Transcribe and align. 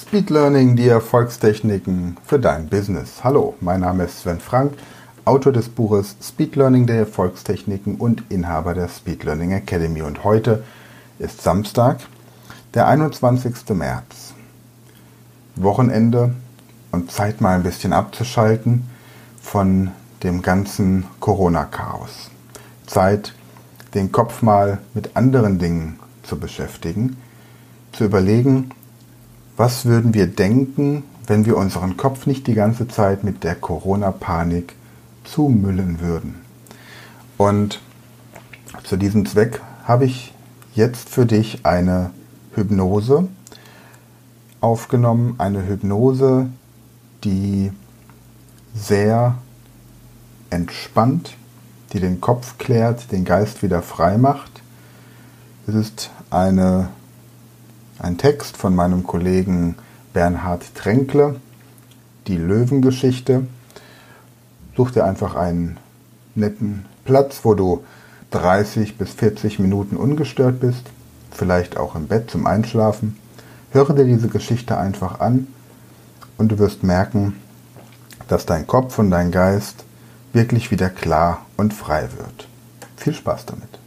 Speed 0.00 0.30
Learning, 0.30 0.76
die 0.76 0.86
Erfolgstechniken 0.86 2.18
für 2.24 2.38
dein 2.38 2.68
Business. 2.68 3.24
Hallo, 3.24 3.56
mein 3.60 3.80
Name 3.80 4.04
ist 4.04 4.20
Sven 4.20 4.38
Frank, 4.38 4.74
Autor 5.24 5.52
des 5.52 5.68
Buches 5.68 6.14
Speed 6.22 6.54
Learning 6.54 6.86
der 6.86 6.98
Erfolgstechniken 6.98 7.96
und 7.96 8.22
Inhaber 8.28 8.74
der 8.74 8.88
Speed 8.88 9.24
Learning 9.24 9.50
Academy. 9.50 10.02
Und 10.02 10.22
heute 10.22 10.62
ist 11.18 11.42
Samstag, 11.42 11.98
der 12.74 12.86
21. 12.86 13.70
März. 13.70 14.34
Wochenende 15.56 16.32
und 16.92 17.10
Zeit 17.10 17.40
mal 17.40 17.56
ein 17.56 17.64
bisschen 17.64 17.92
abzuschalten 17.92 18.88
von 19.42 19.90
dem 20.22 20.42
ganzen 20.42 21.06
Corona-Chaos. 21.18 22.30
Zeit, 22.86 23.34
den 23.94 24.12
Kopf 24.12 24.42
mal 24.42 24.78
mit 24.94 25.16
anderen 25.16 25.58
Dingen 25.58 25.98
zu 26.22 26.38
beschäftigen, 26.38 27.16
zu 27.92 28.04
überlegen, 28.04 28.70
was 29.58 29.84
würden 29.84 30.14
wir 30.14 30.28
denken, 30.28 31.02
wenn 31.26 31.44
wir 31.44 31.56
unseren 31.56 31.96
Kopf 31.96 32.26
nicht 32.26 32.46
die 32.46 32.54
ganze 32.54 32.86
Zeit 32.86 33.24
mit 33.24 33.42
der 33.42 33.56
Corona-Panik 33.56 34.74
zumüllen 35.24 36.00
würden. 36.00 36.36
Und 37.36 37.80
zu 38.84 38.96
diesem 38.96 39.26
Zweck 39.26 39.60
habe 39.84 40.04
ich 40.04 40.32
jetzt 40.74 41.08
für 41.08 41.26
dich 41.26 41.66
eine 41.66 42.10
Hypnose 42.54 43.26
aufgenommen, 44.60 45.34
eine 45.38 45.66
Hypnose, 45.66 46.46
die 47.24 47.72
sehr 48.74 49.38
entspannt, 50.50 51.36
die 51.92 52.00
den 52.00 52.20
Kopf 52.20 52.58
klärt, 52.58 53.10
den 53.10 53.24
Geist 53.24 53.62
wieder 53.64 53.82
frei 53.82 54.18
macht. 54.18 54.62
Es 55.66 55.74
ist 55.74 56.10
eine 56.30 56.90
ein 57.98 58.18
Text 58.18 58.56
von 58.56 58.74
meinem 58.74 59.04
Kollegen 59.04 59.76
Bernhard 60.12 60.74
Tränkle, 60.74 61.36
die 62.26 62.36
Löwengeschichte. 62.36 63.46
Such 64.76 64.92
dir 64.92 65.04
einfach 65.04 65.34
einen 65.34 65.78
netten 66.34 66.84
Platz, 67.04 67.40
wo 67.42 67.54
du 67.54 67.84
30 68.30 68.98
bis 68.98 69.10
40 69.12 69.58
Minuten 69.58 69.96
ungestört 69.96 70.60
bist, 70.60 70.82
vielleicht 71.30 71.76
auch 71.76 71.94
im 71.94 72.06
Bett 72.06 72.30
zum 72.30 72.46
Einschlafen. 72.46 73.16
Höre 73.72 73.94
dir 73.94 74.04
diese 74.04 74.28
Geschichte 74.28 74.76
einfach 74.76 75.20
an 75.20 75.48
und 76.36 76.52
du 76.52 76.58
wirst 76.58 76.84
merken, 76.84 77.36
dass 78.28 78.46
dein 78.46 78.66
Kopf 78.66 78.98
und 78.98 79.10
dein 79.10 79.30
Geist 79.30 79.84
wirklich 80.32 80.70
wieder 80.70 80.90
klar 80.90 81.46
und 81.56 81.74
frei 81.74 82.08
wird. 82.16 82.48
Viel 82.96 83.14
Spaß 83.14 83.46
damit. 83.46 83.78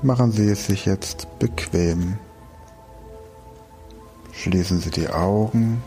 Machen 0.00 0.30
Sie 0.30 0.48
es 0.48 0.66
sich 0.66 0.86
jetzt 0.86 1.26
bequem. 1.40 2.18
Schließen 4.32 4.78
Sie 4.80 4.90
die 4.90 5.08
Augen 5.08 5.82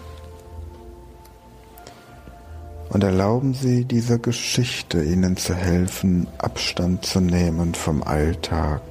und 2.89 3.05
erlauben 3.05 3.53
Sie 3.53 3.85
dieser 3.85 4.19
Geschichte 4.19 5.01
Ihnen 5.01 5.37
zu 5.37 5.55
helfen, 5.55 6.27
Abstand 6.39 7.05
zu 7.05 7.21
nehmen 7.21 7.73
vom 7.73 8.03
Alltag 8.03 8.81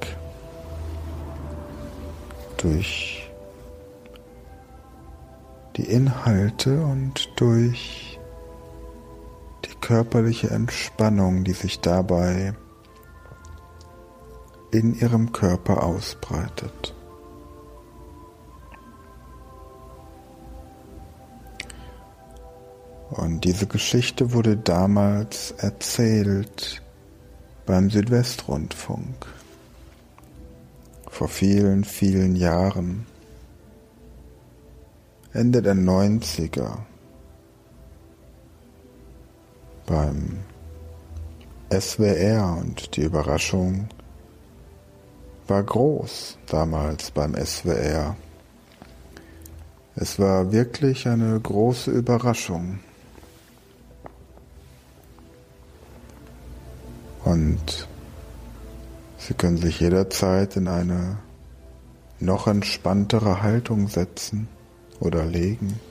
durch 2.57 3.29
die 5.77 5.85
Inhalte 5.85 6.81
und 6.83 7.29
durch 7.35 8.19
die 9.65 9.75
körperliche 9.81 10.49
Entspannung, 10.49 11.43
die 11.43 11.53
sich 11.53 11.79
dabei 11.79 12.55
in 14.71 14.95
ihrem 14.95 15.31
Körper 15.31 15.83
ausbreitet. 15.83 16.95
Und 23.09 23.43
diese 23.43 23.67
Geschichte 23.67 24.31
wurde 24.31 24.55
damals 24.55 25.51
erzählt 25.57 26.81
beim 27.65 27.89
Südwestrundfunk. 27.89 29.27
Vor 31.09 31.27
vielen, 31.27 31.83
vielen 31.83 32.37
Jahren, 32.37 33.05
Ende 35.33 35.61
der 35.61 35.75
90er, 35.75 36.77
beim 39.85 40.39
SWR 41.69 42.57
und 42.61 42.95
die 42.95 43.01
Überraschung 43.01 43.89
war 45.51 45.63
groß 45.63 46.37
damals 46.47 47.11
beim 47.11 47.35
SWR. 47.35 48.15
Es 49.97 50.17
war 50.17 50.53
wirklich 50.53 51.09
eine 51.09 51.37
große 51.37 51.91
Überraschung. 51.91 52.79
Und 57.25 57.87
Sie 59.17 59.33
können 59.33 59.57
sich 59.57 59.81
jederzeit 59.81 60.55
in 60.55 60.69
eine 60.69 61.17
noch 62.21 62.47
entspanntere 62.47 63.41
Haltung 63.41 63.89
setzen 63.89 64.47
oder 65.01 65.25
legen. 65.25 65.81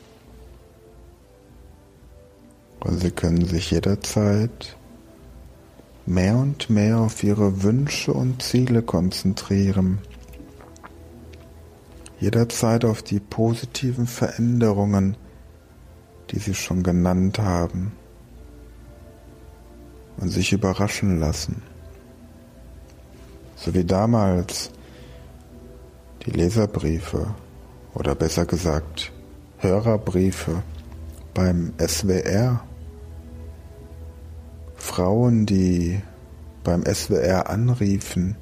Und 2.81 2.99
Sie 2.99 3.11
können 3.11 3.45
sich 3.45 3.71
jederzeit 3.71 4.79
mehr 6.11 6.37
und 6.37 6.69
mehr 6.71 6.99
auf 6.99 7.23
ihre 7.23 7.63
Wünsche 7.63 8.13
und 8.13 8.43
Ziele 8.43 8.83
konzentrieren, 8.83 9.99
jederzeit 12.19 12.85
auf 12.85 13.03
die 13.03 13.21
positiven 13.21 14.09
Veränderungen, 14.09 15.17
die 16.31 16.41
sie 16.41 16.55
schon 16.55 16.83
genannt 16.83 17.39
haben, 17.39 17.93
und 20.17 20.31
sich 20.31 20.53
überraschen 20.53 21.21
lassen. 21.21 21.63
So 23.55 23.73
wie 23.73 23.85
damals 23.85 24.71
die 26.27 26.33
Leserbriefe 26.33 27.35
oder 27.95 28.17
besser 28.17 28.47
gesagt 28.47 29.13
Hörerbriefe 29.59 30.63
beim 31.35 31.73
SWR 31.79 32.65
Frauen, 34.81 35.47
die 35.47 36.01
beim 36.65 36.85
SWR 36.85 37.49
anriefen 37.49 38.37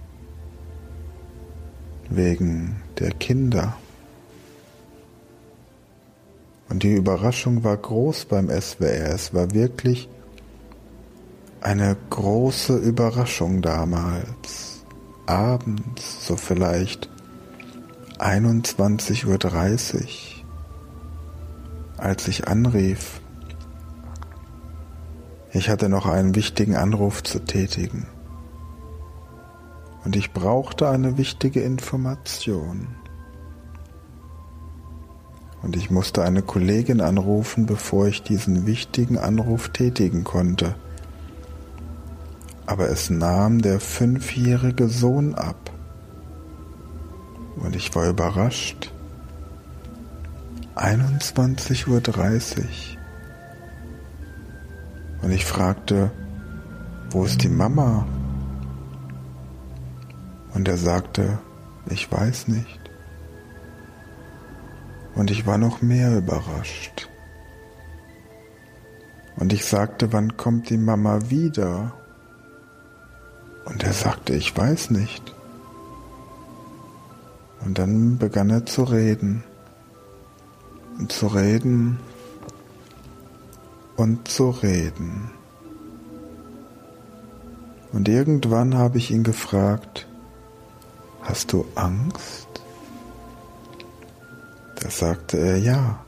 wegen 2.08 2.80
der 2.98 3.10
Kinder. 3.10 3.76
Und 6.68 6.82
die 6.82 6.94
Überraschung 6.94 7.64
war 7.64 7.76
groß 7.76 8.26
beim 8.26 8.48
SWR. 8.48 9.14
Es 9.14 9.34
war 9.34 9.52
wirklich 9.52 10.08
eine 11.60 11.96
große 12.10 12.76
Überraschung 12.76 13.62
damals. 13.62 14.84
Abends, 15.26 16.26
so 16.26 16.36
vielleicht 16.36 17.10
21.30 18.18 19.24
Uhr, 19.26 20.08
als 21.98 22.28
ich 22.28 22.48
anrief 22.48 23.20
ich 25.58 25.68
hatte 25.68 25.88
noch 25.88 26.06
einen 26.06 26.36
wichtigen 26.36 26.76
Anruf 26.76 27.24
zu 27.24 27.40
tätigen. 27.40 28.06
Und 30.04 30.14
ich 30.14 30.32
brauchte 30.32 30.88
eine 30.88 31.18
wichtige 31.18 31.60
Information. 31.62 32.86
Und 35.60 35.74
ich 35.74 35.90
musste 35.90 36.22
eine 36.22 36.42
Kollegin 36.42 37.00
anrufen, 37.00 37.66
bevor 37.66 38.06
ich 38.06 38.22
diesen 38.22 38.66
wichtigen 38.66 39.18
Anruf 39.18 39.70
tätigen 39.70 40.22
konnte. 40.22 40.76
Aber 42.66 42.88
es 42.88 43.10
nahm 43.10 43.60
der 43.60 43.80
fünfjährige 43.80 44.88
Sohn 44.88 45.34
ab. 45.34 45.72
Und 47.56 47.74
ich 47.74 47.92
war 47.96 48.08
überrascht. 48.08 48.92
21.30 50.76 51.88
Uhr. 51.88 52.97
Und 55.28 55.34
ich 55.34 55.44
fragte, 55.44 56.10
wo 57.10 57.22
ist 57.26 57.42
die 57.42 57.50
Mama? 57.50 58.06
Und 60.54 60.66
er 60.66 60.78
sagte, 60.78 61.38
ich 61.90 62.10
weiß 62.10 62.48
nicht. 62.48 62.80
Und 65.14 65.30
ich 65.30 65.46
war 65.46 65.58
noch 65.58 65.82
mehr 65.82 66.16
überrascht. 66.16 67.10
Und 69.36 69.52
ich 69.52 69.66
sagte, 69.66 70.14
wann 70.14 70.38
kommt 70.38 70.70
die 70.70 70.78
Mama 70.78 71.18
wieder? 71.28 71.92
Und 73.66 73.84
er 73.84 73.92
sagte, 73.92 74.32
ich 74.32 74.56
weiß 74.56 74.92
nicht. 74.92 75.34
Und 77.66 77.78
dann 77.78 78.16
begann 78.16 78.48
er 78.48 78.64
zu 78.64 78.82
reden. 78.82 79.44
Und 80.98 81.12
zu 81.12 81.26
reden 81.26 81.98
und 83.98 84.28
zu 84.28 84.50
reden. 84.50 85.32
Und 87.92 88.08
irgendwann 88.08 88.76
habe 88.76 88.96
ich 88.96 89.10
ihn 89.10 89.24
gefragt, 89.24 90.06
hast 91.20 91.52
du 91.52 91.66
Angst? 91.74 92.46
Da 94.76 94.88
sagte 94.88 95.38
er, 95.38 95.58
ja, 95.58 96.04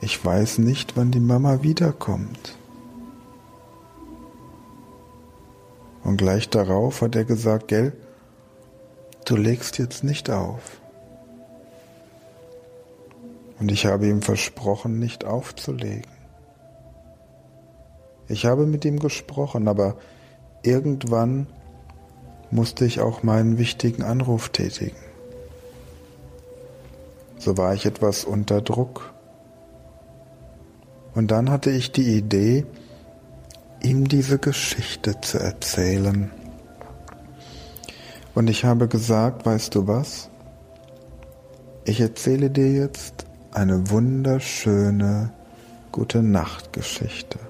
ich 0.00 0.24
weiß 0.24 0.58
nicht, 0.58 0.96
wann 0.96 1.10
die 1.10 1.20
Mama 1.20 1.62
wiederkommt. 1.62 2.56
Und 6.04 6.16
gleich 6.16 6.48
darauf 6.48 7.02
hat 7.02 7.16
er 7.16 7.24
gesagt, 7.24 7.66
gell, 7.68 7.92
du 9.24 9.36
legst 9.36 9.78
jetzt 9.78 10.04
nicht 10.04 10.30
auf. 10.30 10.80
Und 13.58 13.72
ich 13.72 13.84
habe 13.86 14.06
ihm 14.06 14.22
versprochen, 14.22 15.00
nicht 15.00 15.24
aufzulegen. 15.24 16.19
Ich 18.30 18.46
habe 18.46 18.64
mit 18.64 18.84
ihm 18.84 19.00
gesprochen, 19.00 19.66
aber 19.66 19.96
irgendwann 20.62 21.48
musste 22.52 22.84
ich 22.84 23.00
auch 23.00 23.24
meinen 23.24 23.58
wichtigen 23.58 24.04
Anruf 24.04 24.50
tätigen. 24.50 24.96
So 27.38 27.58
war 27.58 27.74
ich 27.74 27.86
etwas 27.86 28.24
unter 28.24 28.62
Druck. 28.62 29.12
Und 31.12 31.32
dann 31.32 31.50
hatte 31.50 31.72
ich 31.72 31.90
die 31.90 32.16
Idee, 32.16 32.66
ihm 33.82 34.06
diese 34.06 34.38
Geschichte 34.38 35.20
zu 35.20 35.40
erzählen. 35.40 36.30
Und 38.36 38.48
ich 38.48 38.64
habe 38.64 38.86
gesagt, 38.86 39.44
weißt 39.44 39.74
du 39.74 39.88
was? 39.88 40.30
Ich 41.84 42.00
erzähle 42.00 42.48
dir 42.48 42.70
jetzt 42.70 43.26
eine 43.50 43.90
wunderschöne 43.90 45.32
gute 45.90 46.22
Nachtgeschichte. 46.22 47.49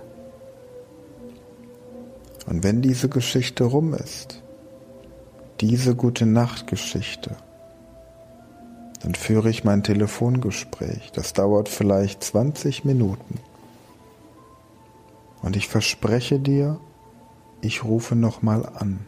Und 2.51 2.65
wenn 2.65 2.83
diese 2.83 3.09
Geschichte 3.09 3.63
rum 3.63 3.95
ist, 3.95 4.43
diese 5.61 5.95
gute 5.95 6.27
Nachtgeschichte, 6.27 7.37
dann 9.03 9.15
führe 9.15 9.49
ich 9.49 9.63
mein 9.63 9.85
Telefongespräch. 9.85 11.13
Das 11.13 11.33
dauert 11.33 11.69
vielleicht 11.69 12.25
20 12.25 12.85
Minuten. 12.85 13.39
Und 15.43 15.55
ich 15.55 15.69
verspreche 15.69 16.41
dir, 16.41 16.81
ich 17.61 17.85
rufe 17.85 18.17
nochmal 18.17 18.67
an. 18.67 19.07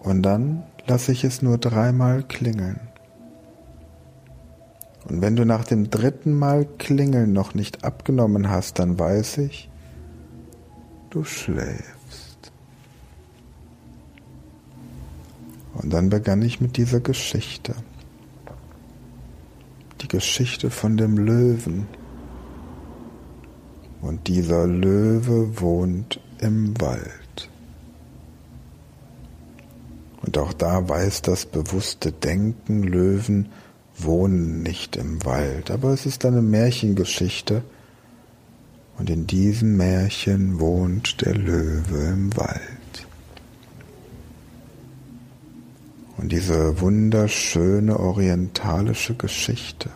Und 0.00 0.22
dann 0.22 0.64
lasse 0.88 1.12
ich 1.12 1.22
es 1.22 1.40
nur 1.40 1.56
dreimal 1.56 2.24
klingeln. 2.24 2.80
Und 5.08 5.22
wenn 5.22 5.36
du 5.36 5.46
nach 5.46 5.64
dem 5.64 5.88
dritten 5.88 6.36
Mal 6.36 6.66
klingeln 6.78 7.32
noch 7.32 7.54
nicht 7.54 7.84
abgenommen 7.84 8.50
hast, 8.50 8.80
dann 8.80 8.98
weiß 8.98 9.38
ich, 9.38 9.70
du 11.14 11.24
schläfst. 11.24 12.52
Und 15.74 15.92
dann 15.92 16.10
begann 16.10 16.42
ich 16.42 16.60
mit 16.60 16.76
dieser 16.76 17.00
Geschichte. 17.00 17.74
Die 20.00 20.08
Geschichte 20.08 20.70
von 20.70 20.96
dem 20.96 21.16
Löwen. 21.18 21.86
Und 24.00 24.26
dieser 24.26 24.66
Löwe 24.66 25.60
wohnt 25.60 26.20
im 26.40 26.80
Wald. 26.80 27.50
Und 30.22 30.38
auch 30.38 30.52
da 30.52 30.88
weiß 30.88 31.22
das 31.22 31.46
bewusste 31.46 32.12
Denken, 32.12 32.82
Löwen 32.82 33.48
wohnen 33.96 34.62
nicht 34.62 34.96
im 34.96 35.24
Wald, 35.24 35.70
aber 35.70 35.90
es 35.90 36.06
ist 36.06 36.24
eine 36.24 36.42
Märchengeschichte. 36.42 37.62
Und 39.02 39.10
in 39.10 39.26
diesem 39.26 39.78
Märchen 39.78 40.60
wohnt 40.60 41.22
der 41.22 41.34
Löwe 41.34 42.10
im 42.12 42.36
Wald. 42.36 43.08
Und 46.18 46.30
diese 46.30 46.80
wunderschöne 46.80 47.98
orientalische 47.98 49.16
Geschichte. 49.16 49.90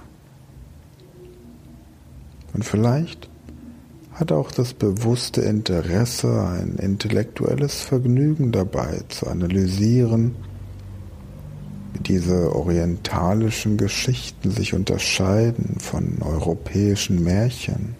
Und 2.52 2.64
vielleicht 2.64 3.28
hat 4.10 4.32
auch 4.32 4.50
das 4.50 4.74
bewusste 4.74 5.42
Interesse, 5.42 6.42
ein 6.42 6.74
intellektuelles 6.74 7.82
Vergnügen 7.82 8.50
dabei 8.50 9.02
zu 9.08 9.28
analysieren, 9.28 10.34
wie 11.92 12.00
diese 12.00 12.52
orientalischen 12.56 13.76
Geschichten 13.76 14.50
sich 14.50 14.74
unterscheiden 14.74 15.76
von 15.78 16.20
europäischen 16.22 17.22
Märchen. 17.22 17.94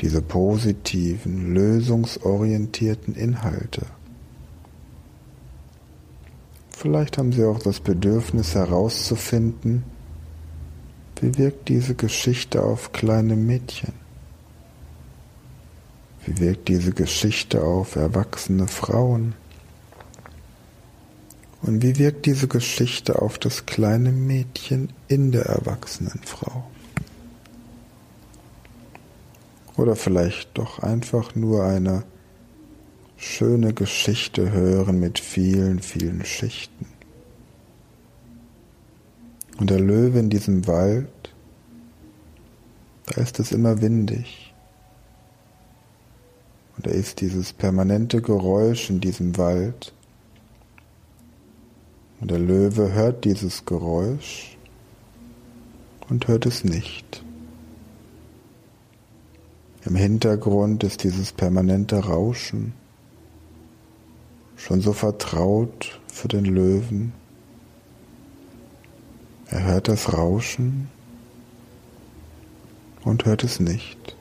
Diese 0.00 0.20
positiven, 0.20 1.54
lösungsorientierten 1.54 3.14
Inhalte. 3.14 3.86
Vielleicht 6.70 7.16
haben 7.16 7.32
Sie 7.32 7.44
auch 7.44 7.58
das 7.58 7.80
Bedürfnis 7.80 8.54
herauszufinden, 8.54 9.84
wie 11.20 11.38
wirkt 11.38 11.68
diese 11.68 11.94
Geschichte 11.94 12.62
auf 12.62 12.92
kleine 12.92 13.36
Mädchen? 13.36 13.94
Wie 16.26 16.38
wirkt 16.38 16.68
diese 16.68 16.92
Geschichte 16.92 17.62
auf 17.62 17.96
erwachsene 17.96 18.68
Frauen? 18.68 19.34
Und 21.62 21.82
wie 21.82 21.98
wirkt 21.98 22.26
diese 22.26 22.48
Geschichte 22.48 23.22
auf 23.22 23.38
das 23.38 23.64
kleine 23.64 24.12
Mädchen 24.12 24.92
in 25.08 25.32
der 25.32 25.46
erwachsenen 25.46 26.20
Frau? 26.24 26.70
Oder 29.76 29.96
vielleicht 29.96 30.56
doch 30.56 30.78
einfach 30.78 31.34
nur 31.34 31.64
eine 31.64 32.04
schöne 33.16 33.72
Geschichte 33.74 34.50
hören 34.52 35.00
mit 35.00 35.18
vielen, 35.18 35.80
vielen 35.80 36.24
Schichten. 36.24 36.86
Und 39.58 39.70
der 39.70 39.80
Löwe 39.80 40.18
in 40.18 40.30
diesem 40.30 40.66
Wald, 40.66 41.08
da 43.06 43.20
ist 43.20 43.38
es 43.38 43.52
immer 43.52 43.80
windig. 43.80 44.54
Und 46.76 46.86
da 46.86 46.90
ist 46.90 47.20
dieses 47.20 47.52
permanente 47.52 48.20
Geräusch 48.20 48.90
in 48.90 49.00
diesem 49.00 49.38
Wald. 49.38 49.94
Und 52.20 52.30
der 52.30 52.38
Löwe 52.38 52.92
hört 52.92 53.24
dieses 53.24 53.64
Geräusch 53.64 54.56
und 56.08 56.28
hört 56.28 56.44
es 56.46 56.64
nicht. 56.64 57.25
Im 59.86 59.94
Hintergrund 59.94 60.82
ist 60.82 61.04
dieses 61.04 61.30
permanente 61.30 61.96
Rauschen 62.04 62.74
schon 64.56 64.80
so 64.80 64.92
vertraut 64.92 66.00
für 66.12 66.26
den 66.26 66.44
Löwen. 66.44 67.12
Er 69.46 69.62
hört 69.62 69.86
das 69.86 70.12
Rauschen 70.12 70.88
und 73.04 73.26
hört 73.26 73.44
es 73.44 73.60
nicht. 73.60 74.16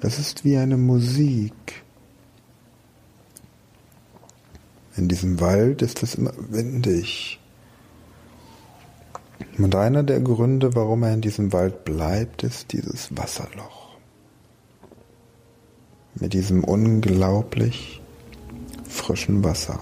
Es 0.00 0.18
ist 0.18 0.46
wie 0.46 0.56
eine 0.56 0.78
Musik. 0.78 1.52
In 4.96 5.08
diesem 5.08 5.38
Wald 5.40 5.82
ist 5.82 6.02
es 6.02 6.14
immer 6.14 6.32
windig. 6.38 7.40
Und 9.58 9.74
einer 9.74 10.02
der 10.02 10.20
Gründe, 10.20 10.74
warum 10.74 11.02
er 11.02 11.14
in 11.14 11.20
diesem 11.20 11.52
Wald 11.52 11.84
bleibt, 11.84 12.42
ist 12.42 12.72
dieses 12.72 13.16
Wasserloch. 13.16 13.96
Mit 16.16 16.32
diesem 16.32 16.62
unglaublich 16.64 18.00
frischen 18.88 19.42
Wasser. 19.44 19.80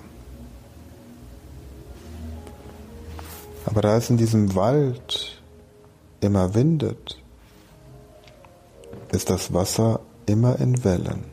Aber 3.65 3.81
da 3.81 3.97
es 3.97 4.11
in 4.11 4.17
diesem 4.17 4.55
Wald 4.55 5.43
immer 6.21 6.55
windet, 6.55 7.19
ist 9.13 9.31
das 9.31 9.53
Wasser 9.53 10.01
immer 10.27 10.59
in 10.59 10.85
Wellen. 10.85 11.25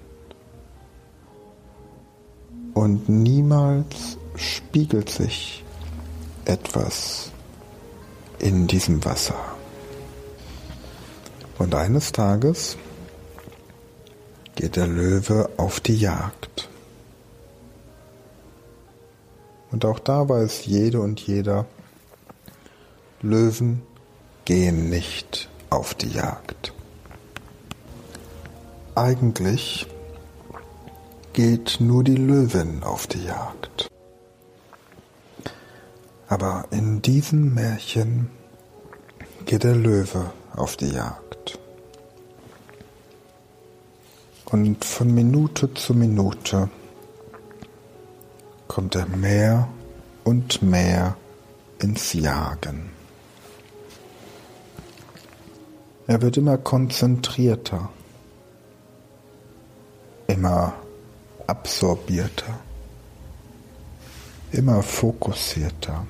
Und 2.73 3.09
niemals 3.09 4.17
spiegelt 4.35 5.09
sich 5.09 5.63
etwas 6.45 7.31
in 8.39 8.67
diesem 8.67 9.03
Wasser. 9.05 9.35
Und 11.57 11.75
eines 11.75 12.11
Tages 12.11 12.77
geht 14.55 14.75
der 14.75 14.87
Löwe 14.87 15.49
auf 15.57 15.79
die 15.79 15.95
Jagd. 15.95 16.69
Und 19.71 19.85
auch 19.85 19.99
da 19.99 20.27
weiß 20.27 20.65
jede 20.65 20.99
und 21.01 21.19
jeder, 21.19 21.65
Löwen 23.21 23.81
gehen 24.45 24.89
nicht 24.89 25.49
auf 25.69 25.93
die 25.93 26.09
Jagd. 26.09 26.73
Eigentlich 28.95 29.85
geht 31.33 31.77
nur 31.79 32.03
die 32.03 32.15
Löwin 32.15 32.83
auf 32.83 33.07
die 33.07 33.23
Jagd. 33.23 33.88
Aber 36.29 36.65
in 36.69 37.01
diesem 37.01 37.55
Märchen 37.55 38.29
geht 39.47 39.63
der 39.63 39.75
Löwe 39.75 40.31
auf 40.55 40.77
die 40.77 40.91
Jagd. 40.91 41.57
Und 44.45 44.85
von 44.85 45.11
Minute 45.11 45.73
zu 45.73 45.95
Minute 45.95 46.69
kommt 48.67 48.93
er 48.93 49.07
mehr 49.07 49.67
und 50.23 50.61
mehr 50.61 51.17
ins 51.79 52.13
Jagen. 52.13 52.91
Er 56.05 56.21
wird 56.21 56.37
immer 56.37 56.59
konzentrierter, 56.59 57.89
immer 60.27 60.73
absorbierter, 61.47 62.59
immer 64.51 64.83
fokussierter 64.83 66.05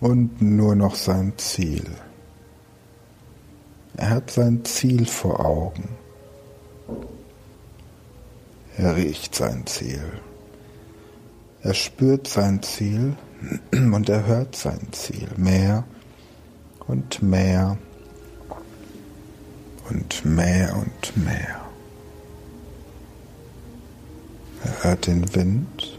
und 0.00 0.40
nur 0.40 0.74
noch 0.74 0.94
sein 0.94 1.34
Ziel. 1.36 1.86
Er 3.96 4.10
hat 4.10 4.30
sein 4.30 4.64
Ziel 4.64 5.06
vor 5.06 5.44
Augen. 5.44 5.88
Er 8.76 8.96
riecht 8.96 9.34
sein 9.34 9.66
Ziel. 9.66 10.02
Er 11.62 11.74
spürt 11.74 12.26
sein 12.26 12.62
Ziel 12.62 13.16
und 13.72 14.08
er 14.08 14.26
hört 14.26 14.56
sein 14.56 14.88
Ziel 14.92 15.28
mehr 15.36 15.84
und 16.86 17.22
mehr 17.22 17.76
und 19.90 20.24
mehr 20.24 20.76
und 20.76 21.16
mehr. 21.24 21.60
Er 24.64 24.84
hört 24.84 25.06
den 25.06 25.34
Wind 25.34 25.98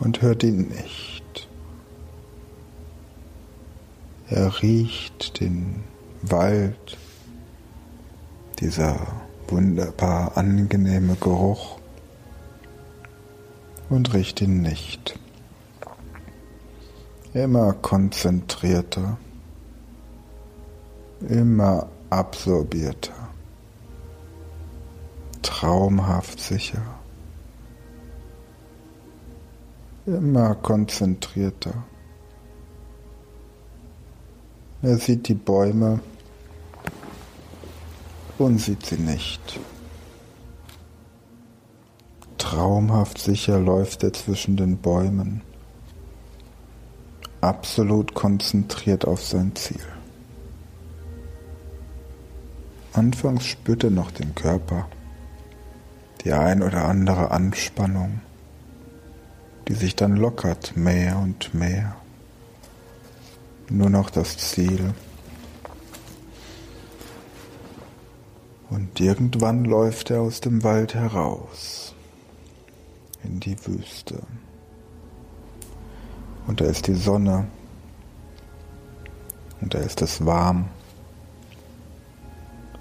und 0.00 0.22
hört 0.22 0.42
ihn 0.42 0.68
nicht. 0.68 1.13
Er 4.30 4.62
riecht 4.62 5.40
den 5.40 5.84
Wald, 6.22 6.96
dieser 8.58 8.98
wunderbar 9.48 10.36
angenehme 10.38 11.14
Geruch 11.16 11.78
und 13.90 14.14
riecht 14.14 14.40
ihn 14.40 14.62
nicht. 14.62 15.18
Immer 17.34 17.74
konzentrierter, 17.74 19.18
immer 21.28 21.88
absorbierter, 22.08 23.28
traumhaft 25.42 26.40
sicher, 26.40 26.82
immer 30.06 30.54
konzentrierter. 30.54 31.74
Er 34.84 34.98
sieht 34.98 35.28
die 35.28 35.34
Bäume 35.34 36.00
und 38.36 38.58
sieht 38.58 38.84
sie 38.84 38.98
nicht. 38.98 39.58
Traumhaft 42.36 43.16
sicher 43.16 43.58
läuft 43.58 44.02
er 44.02 44.12
zwischen 44.12 44.58
den 44.58 44.76
Bäumen, 44.76 45.40
absolut 47.40 48.12
konzentriert 48.12 49.06
auf 49.06 49.24
sein 49.24 49.56
Ziel. 49.56 49.80
Anfangs 52.92 53.46
spürt 53.46 53.84
er 53.84 53.90
noch 53.90 54.10
den 54.10 54.34
Körper, 54.34 54.86
die 56.26 56.32
ein 56.34 56.62
oder 56.62 56.84
andere 56.84 57.30
Anspannung, 57.30 58.20
die 59.66 59.74
sich 59.74 59.96
dann 59.96 60.16
lockert 60.16 60.76
mehr 60.76 61.18
und 61.18 61.54
mehr. 61.54 61.96
Nur 63.70 63.90
noch 63.90 64.10
das 64.10 64.36
Ziel. 64.36 64.94
Und 68.70 69.00
irgendwann 69.00 69.64
läuft 69.64 70.10
er 70.10 70.20
aus 70.20 70.40
dem 70.40 70.62
Wald 70.62 70.94
heraus 70.94 71.94
in 73.22 73.40
die 73.40 73.56
Wüste. 73.66 74.20
Und 76.46 76.60
da 76.60 76.66
ist 76.66 76.86
die 76.86 76.94
Sonne. 76.94 77.46
Und 79.60 79.74
da 79.74 79.78
ist 79.78 80.02
es 80.02 80.26
warm. 80.26 80.68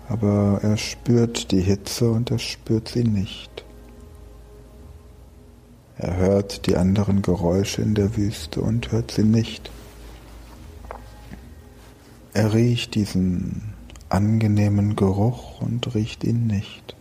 Aber 0.10 0.60
er 0.62 0.78
spürt 0.78 1.52
die 1.52 1.62
Hitze 1.62 2.12
und 2.12 2.30
er 2.30 2.40
spürt 2.40 2.90
sie 2.90 3.06
nicht. 3.06 3.63
Er 5.98 6.18
hört 6.18 6.68
die 6.68 6.75
anderen 6.75 7.22
Geräusche 7.22 7.82
in 7.82 7.96
der 7.96 8.18
Wüste 8.18 8.62
und 8.62 8.92
hört 8.92 9.12
sie 9.12 9.24
nicht. 9.24 9.72
Er 12.34 12.54
riecht 12.54 12.96
diesen 12.96 13.74
angenehmen 14.10 14.96
Geruch 14.96 15.62
und 15.62 15.94
riecht 15.94 16.24
ihn 16.24 16.48
nicht. 16.48 16.96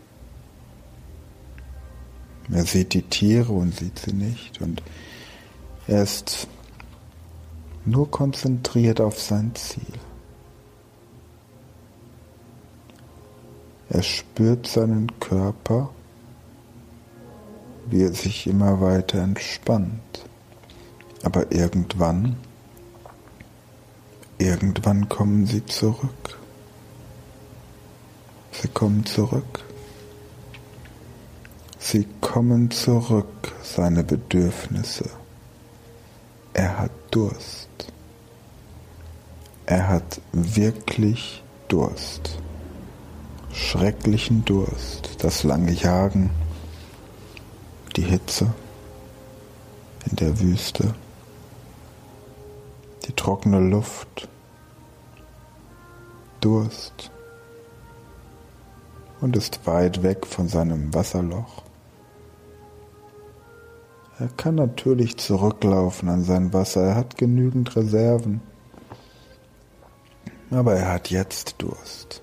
Er 2.50 2.64
sieht 2.64 2.92
die 2.92 3.02
Tiere 3.02 3.52
und 3.52 3.74
sieht 3.74 3.98
sie 3.98 4.12
nicht 4.12 4.60
und 4.60 4.82
er 5.86 6.02
ist 6.02 6.48
nur 7.84 8.10
konzentriert 8.10 9.00
auf 9.00 9.20
sein 9.20 9.54
Ziel. 9.54 9.98
Er 13.88 14.02
spürt 14.02 14.66
seinen 14.66 15.18
Körper, 15.18 15.90
wie 17.86 18.02
er 18.02 18.12
sich 18.12 18.46
immer 18.46 18.80
weiter 18.80 19.22
entspannt. 19.22 20.24
Aber 21.22 21.52
irgendwann, 21.52 22.36
irgendwann 24.38 25.08
kommen 25.08 25.46
sie 25.46 25.64
zurück. 25.66 26.38
Sie 28.52 28.68
kommen 28.68 29.04
zurück. 29.06 29.64
Sie 31.78 32.06
kommen 32.20 32.70
zurück, 32.70 33.52
seine 33.62 34.04
Bedürfnisse. 34.04 35.10
Er 36.54 36.78
hat 36.78 36.92
Durst. 37.10 37.68
Er 39.66 39.88
hat 39.88 40.20
wirklich 40.32 41.42
Durst. 41.68 42.38
Schrecklichen 43.52 44.44
Durst, 44.44 45.16
das 45.18 45.42
lange 45.42 45.72
Jagen, 45.72 46.30
die 47.96 48.02
Hitze 48.02 48.52
in 50.08 50.16
der 50.16 50.40
Wüste, 50.40 50.94
die 53.02 53.12
trockene 53.12 53.60
Luft, 53.60 54.28
Durst 56.40 57.10
und 59.20 59.36
ist 59.36 59.66
weit 59.66 60.02
weg 60.02 60.26
von 60.26 60.48
seinem 60.48 60.92
Wasserloch. 60.92 61.62
Er 64.18 64.28
kann 64.28 64.56
natürlich 64.56 65.16
zurücklaufen 65.16 66.08
an 66.08 66.24
sein 66.24 66.52
Wasser, 66.52 66.82
er 66.82 66.94
hat 66.96 67.16
genügend 67.16 67.74
Reserven. 67.76 68.40
Aber 70.50 70.74
er 70.74 70.92
hat 70.92 71.10
jetzt 71.10 71.54
Durst. 71.58 72.22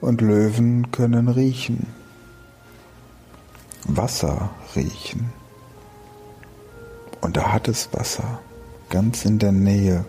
Und 0.00 0.20
Löwen 0.20 0.90
können 0.90 1.28
riechen. 1.28 1.86
Wasser 3.86 4.50
riechen. 4.74 5.32
Und 7.20 7.36
er 7.36 7.52
hat 7.52 7.68
es 7.68 7.88
Wasser, 7.92 8.40
ganz 8.88 9.24
in 9.24 9.38
der 9.38 9.52
Nähe. 9.52 10.04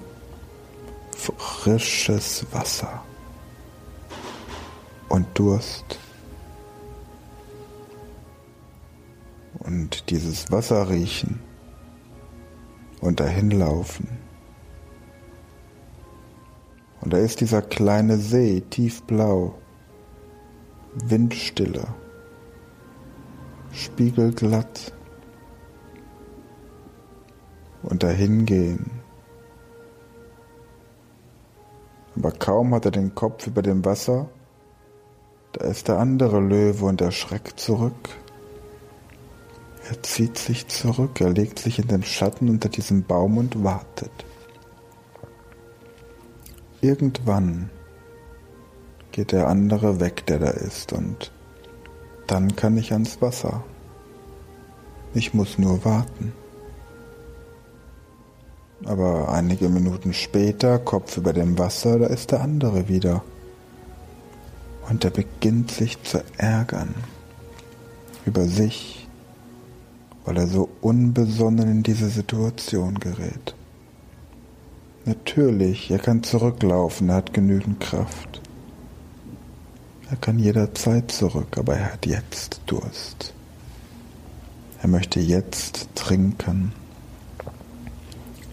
Frisches 1.12 2.46
Wasser. 2.52 3.04
Und 5.10 5.26
Durst. 5.34 6.00
und 9.68 10.10
dieses 10.10 10.52
Wasser 10.52 10.90
riechen 10.90 11.40
und 13.02 13.20
dahin 13.20 13.52
laufen. 13.52 14.08
Und 17.02 17.14
da 17.14 17.18
ist 17.18 17.42
dieser 17.42 17.62
kleine 17.62 18.18
See, 18.18 18.62
tiefblau, 18.62 19.56
windstille, 20.96 21.86
spiegelglatt. 23.72 24.94
Und 27.89 28.03
dahin 28.03 28.46
gehen. 28.46 28.91
Aber 32.17 32.32
kaum 32.32 32.74
hat 32.74 32.86
er 32.86 32.91
den 32.91 33.15
Kopf 33.15 33.48
über 33.48 33.62
dem 33.62 33.86
Wasser, 33.86 34.29
da 35.53 35.65
ist 35.65 35.88
der 35.88 36.00
andere 36.00 36.39
Löwe 36.39 36.86
und 36.86 37.00
er 37.00 37.12
schreckt 37.12 37.60
zurück. 37.60 38.10
Er 39.89 40.03
zieht 40.03 40.38
sich 40.38 40.67
zurück, 40.67 41.22
er 41.22 41.29
legt 41.29 41.60
sich 41.60 41.79
in 41.79 41.88
den 41.88 42.03
Schatten 42.03 42.50
unter 42.50 42.70
diesem 42.70 43.03
Baum 43.03 43.38
und 43.38 43.63
wartet. 43.63 44.12
Irgendwann 46.82 47.70
geht 49.12 49.32
der 49.32 49.48
andere 49.48 50.00
weg, 50.00 50.25
der 50.25 50.39
da 50.39 50.50
ist, 50.50 50.91
und 50.91 51.32
dann 52.27 52.56
kann 52.56 52.77
ich 52.77 52.91
ans 52.91 53.22
Wasser. 53.22 53.63
Ich 55.13 55.34
muss 55.34 55.58
nur 55.58 55.86
warten. 55.86 56.34
Aber 58.86 59.30
einige 59.30 59.70
Minuten 59.70 60.14
später, 60.14 60.80
Kopf 60.80 61.18
über 61.18 61.34
dem 61.34 61.58
Wasser, 61.58 62.00
da 62.00 62.08
ist 62.08 62.32
der 62.32 62.42
andere 62.42 62.88
wieder. 62.88 63.24
Und 64.90 65.04
er 65.04 65.12
beginnt 65.12 65.72
sich 65.72 66.02
zu 66.04 66.24
ärgern 66.38 66.94
über 68.26 68.46
sich, 68.46 69.08
weil 70.26 70.38
er 70.38 70.48
so 70.48 70.70
unbesonnen 70.82 71.70
in 71.70 71.84
diese 71.84 72.10
Situation 72.10 73.00
gerät. 73.00 73.56
Natürlich, 75.06 75.90
er 75.90 76.00
kann 76.00 76.24
zurücklaufen, 76.24 77.10
er 77.10 77.16
hat 77.16 77.34
genügend 77.34 77.80
Kraft. 77.80 78.42
Er 80.10 80.18
kann 80.18 80.40
jederzeit 80.40 81.12
zurück, 81.12 81.58
aber 81.58 81.76
er 81.76 81.94
hat 81.94 82.06
jetzt 82.06 82.62
Durst. 82.66 83.34
Er 84.82 84.90
möchte 84.90 85.20
jetzt 85.20 85.88
trinken. 85.96 86.74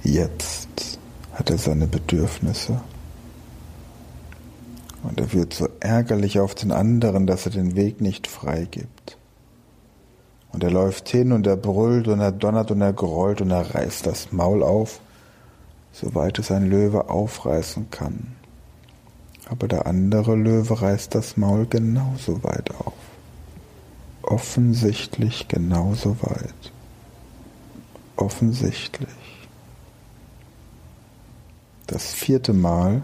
Jetzt 0.04 0.98
hat 1.32 1.50
er 1.50 1.58
seine 1.58 1.88
Bedürfnisse. 1.88 2.80
Und 5.02 5.20
er 5.20 5.32
wird 5.32 5.52
so 5.52 5.68
ärgerlich 5.80 6.38
auf 6.38 6.54
den 6.54 6.70
anderen, 6.70 7.26
dass 7.26 7.46
er 7.46 7.52
den 7.52 7.74
Weg 7.74 8.00
nicht 8.00 8.26
freigibt. 8.28 9.18
Und 10.52 10.62
er 10.62 10.70
läuft 10.70 11.08
hin 11.08 11.32
und 11.32 11.46
er 11.46 11.56
brüllt 11.56 12.06
und 12.06 12.20
er 12.20 12.30
donnert 12.30 12.70
und 12.70 12.80
er 12.80 12.92
grollt 12.92 13.40
und 13.40 13.50
er 13.50 13.74
reißt 13.74 14.06
das 14.06 14.30
Maul 14.30 14.62
auf 14.62 15.00
soweit 15.94 16.38
es 16.40 16.50
ein 16.50 16.68
Löwe 16.68 17.08
aufreißen 17.08 17.90
kann. 17.90 18.34
Aber 19.46 19.68
der 19.68 19.86
andere 19.86 20.34
Löwe 20.34 20.80
reißt 20.80 21.14
das 21.14 21.36
Maul 21.36 21.66
genauso 21.66 22.42
weit 22.42 22.70
auf. 22.74 22.94
Offensichtlich 24.22 25.48
genauso 25.48 26.16
weit. 26.22 26.72
Offensichtlich. 28.16 29.08
Das 31.86 32.14
vierte 32.14 32.54
Mal, 32.54 33.02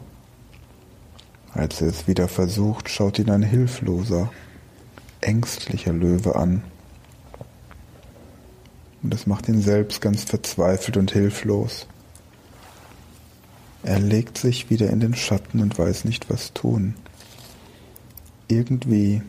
als 1.52 1.82
er 1.82 1.88
es 1.88 2.08
wieder 2.08 2.28
versucht, 2.28 2.88
schaut 2.88 3.18
ihn 3.18 3.30
ein 3.30 3.42
hilfloser, 3.42 4.32
ängstlicher 5.20 5.92
Löwe 5.92 6.34
an. 6.34 6.62
Und 9.02 9.12
das 9.12 9.26
macht 9.26 9.48
ihn 9.48 9.60
selbst 9.60 10.00
ganz 10.00 10.24
verzweifelt 10.24 10.96
und 10.96 11.10
hilflos. 11.10 11.86
Er 13.82 13.98
legt 13.98 14.38
sich 14.38 14.70
wieder 14.70 14.88
in 14.90 15.00
den 15.00 15.14
Schatten 15.14 15.60
und 15.60 15.78
weiß 15.78 16.04
nicht, 16.04 16.30
was 16.30 16.52
tun. 16.52 16.94
Irgendwie 18.48 19.22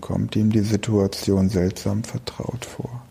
kommt 0.00 0.36
ihm 0.36 0.50
die 0.50 0.60
Situation 0.60 1.48
seltsam 1.48 2.04
vertraut 2.04 2.64
vor. 2.64 3.02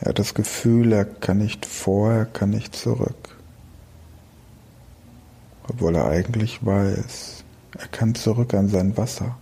Er 0.00 0.10
hat 0.10 0.18
das 0.18 0.34
Gefühl, 0.34 0.92
er 0.92 1.04
kann 1.04 1.38
nicht 1.38 1.66
vor, 1.66 2.10
er 2.12 2.24
kann 2.26 2.50
nicht 2.50 2.74
zurück. 2.74 3.35
Obwohl 5.68 5.96
er 5.96 6.06
eigentlich 6.06 6.64
weiß, 6.64 7.44
er 7.78 7.88
kann 7.88 8.14
zurück 8.14 8.54
an 8.54 8.68
sein 8.68 8.96
Wasser. 8.96 9.36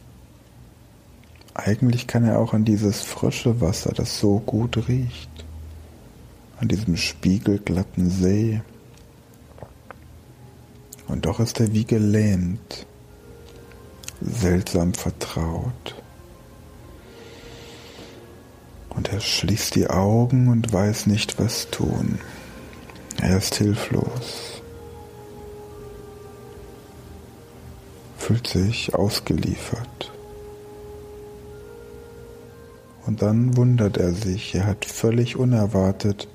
Eigentlich 1.55 2.07
kann 2.07 2.25
er 2.25 2.39
auch 2.39 2.53
an 2.53 2.65
dieses 2.65 3.03
frische 3.03 3.61
Wasser, 3.61 3.93
das 3.95 4.19
so 4.19 4.41
gut 4.41 4.89
riecht, 4.89 5.31
an 6.59 6.69
diesem 6.69 6.97
spiegelglatten 6.97 8.11
See, 8.11 8.61
und 11.07 11.27
doch 11.27 11.41
ist 11.41 11.61
er 11.61 11.73
wie 11.73 11.85
gelähmt, 11.85 12.87
seltsam 14.21 14.95
vertraut. 14.95 15.95
Und 18.91 19.13
er 19.13 19.21
schließt 19.21 19.75
die 19.75 19.91
Augen 19.91 20.49
und 20.49 20.73
weiß 20.73 21.07
nicht, 21.07 21.39
was 21.39 21.69
tun. 21.71 22.19
Er 23.21 23.39
ist 23.39 23.57
hilflos, 23.57 24.54
fühlt 28.25 28.47
sich 28.47 28.95
ausgeliefert. 28.95 30.11
Und 33.05 33.21
dann 33.21 33.55
wundert 33.55 33.99
er 33.99 34.13
sich, 34.15 34.55
er 34.55 34.67
hat 34.67 34.87
völlig 34.87 35.37
unerwartet 35.37 36.27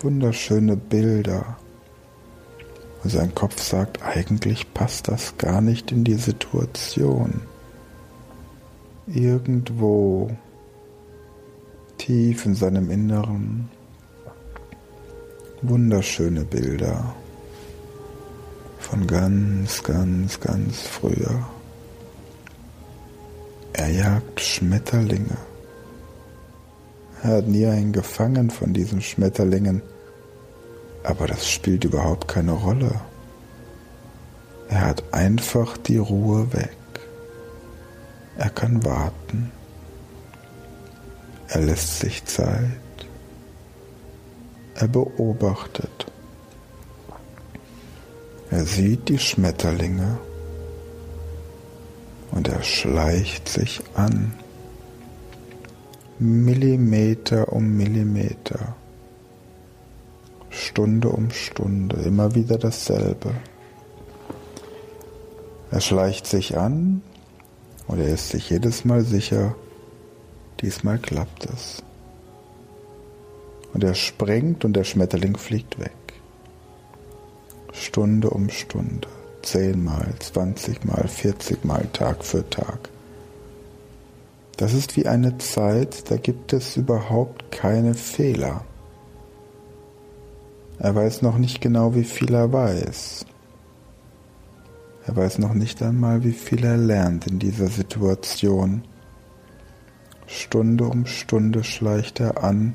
wunderschöne 0.00 0.76
Bilder 0.76 1.56
und 3.04 3.10
sein 3.10 3.32
Kopf 3.32 3.62
sagt, 3.62 4.02
eigentlich 4.02 4.74
passt 4.74 5.06
das 5.06 5.38
gar 5.38 5.60
nicht 5.60 5.92
in 5.92 6.02
die 6.02 6.14
Situation. 6.14 7.40
Irgendwo 9.06 10.36
tief 11.96 12.44
in 12.44 12.56
seinem 12.56 12.90
Inneren 12.90 13.68
wunderschöne 15.62 16.44
Bilder 16.44 17.14
von 18.94 19.06
ganz, 19.08 19.82
ganz, 19.82 20.38
ganz 20.38 20.82
früher. 20.82 21.44
Er 23.72 23.90
jagt 23.90 24.40
Schmetterlinge. 24.40 25.36
Er 27.24 27.38
hat 27.38 27.48
nie 27.48 27.66
einen 27.66 27.92
gefangen 27.92 28.50
von 28.50 28.72
diesen 28.72 29.02
Schmetterlingen 29.02 29.82
aber 31.04 31.26
das 31.26 31.48
spielt 31.50 31.84
überhaupt 31.84 32.28
keine 32.28 32.52
Rolle. 32.52 33.00
Er 34.68 34.86
hat 34.86 35.04
einfach 35.12 35.76
die 35.76 35.98
Ruhe 35.98 36.50
weg. 36.54 36.76
Er 38.38 38.48
kann 38.48 38.82
warten. 38.84 39.52
Er 41.48 41.60
lässt 41.60 42.00
sich 42.00 42.24
Zeit. 42.24 42.70
Er 44.76 44.88
beobachtet. 44.88 46.06
Er 48.54 48.64
sieht 48.66 49.08
die 49.08 49.18
Schmetterlinge 49.18 50.16
und 52.30 52.46
er 52.46 52.62
schleicht 52.62 53.48
sich 53.48 53.82
an. 53.94 54.32
Millimeter 56.20 57.52
um 57.52 57.76
Millimeter. 57.76 58.76
Stunde 60.50 61.08
um 61.08 61.32
Stunde, 61.32 61.96
immer 62.02 62.36
wieder 62.36 62.56
dasselbe. 62.56 63.34
Er 65.72 65.80
schleicht 65.80 66.28
sich 66.28 66.56
an 66.56 67.02
und 67.88 67.98
er 67.98 68.06
ist 68.06 68.28
sich 68.28 68.50
jedes 68.50 68.84
Mal 68.84 69.00
sicher, 69.02 69.56
diesmal 70.60 71.00
klappt 71.00 71.46
es. 71.46 71.82
Und 73.72 73.82
er 73.82 73.96
springt 73.96 74.64
und 74.64 74.74
der 74.74 74.84
Schmetterling 74.84 75.36
fliegt 75.36 75.80
weg. 75.80 76.03
Stunde 77.94 78.28
um 78.30 78.50
Stunde, 78.50 79.06
zehnmal, 79.42 80.12
zwanzigmal, 80.18 81.06
vierzigmal, 81.06 81.86
Tag 81.92 82.24
für 82.24 82.50
Tag. 82.50 82.88
Das 84.56 84.74
ist 84.74 84.96
wie 84.96 85.06
eine 85.06 85.38
Zeit, 85.38 86.10
da 86.10 86.16
gibt 86.16 86.52
es 86.52 86.76
überhaupt 86.76 87.52
keine 87.52 87.94
Fehler. 87.94 88.64
Er 90.80 90.92
weiß 90.92 91.22
noch 91.22 91.38
nicht 91.38 91.60
genau, 91.60 91.94
wie 91.94 92.02
viel 92.02 92.34
er 92.34 92.52
weiß. 92.52 93.26
Er 95.06 95.14
weiß 95.14 95.38
noch 95.38 95.54
nicht 95.54 95.80
einmal, 95.80 96.24
wie 96.24 96.32
viel 96.32 96.64
er 96.64 96.76
lernt 96.76 97.28
in 97.28 97.38
dieser 97.38 97.68
Situation. 97.68 98.82
Stunde 100.26 100.82
um 100.82 101.06
Stunde 101.06 101.62
schleicht 101.62 102.18
er 102.18 102.42
an, 102.42 102.74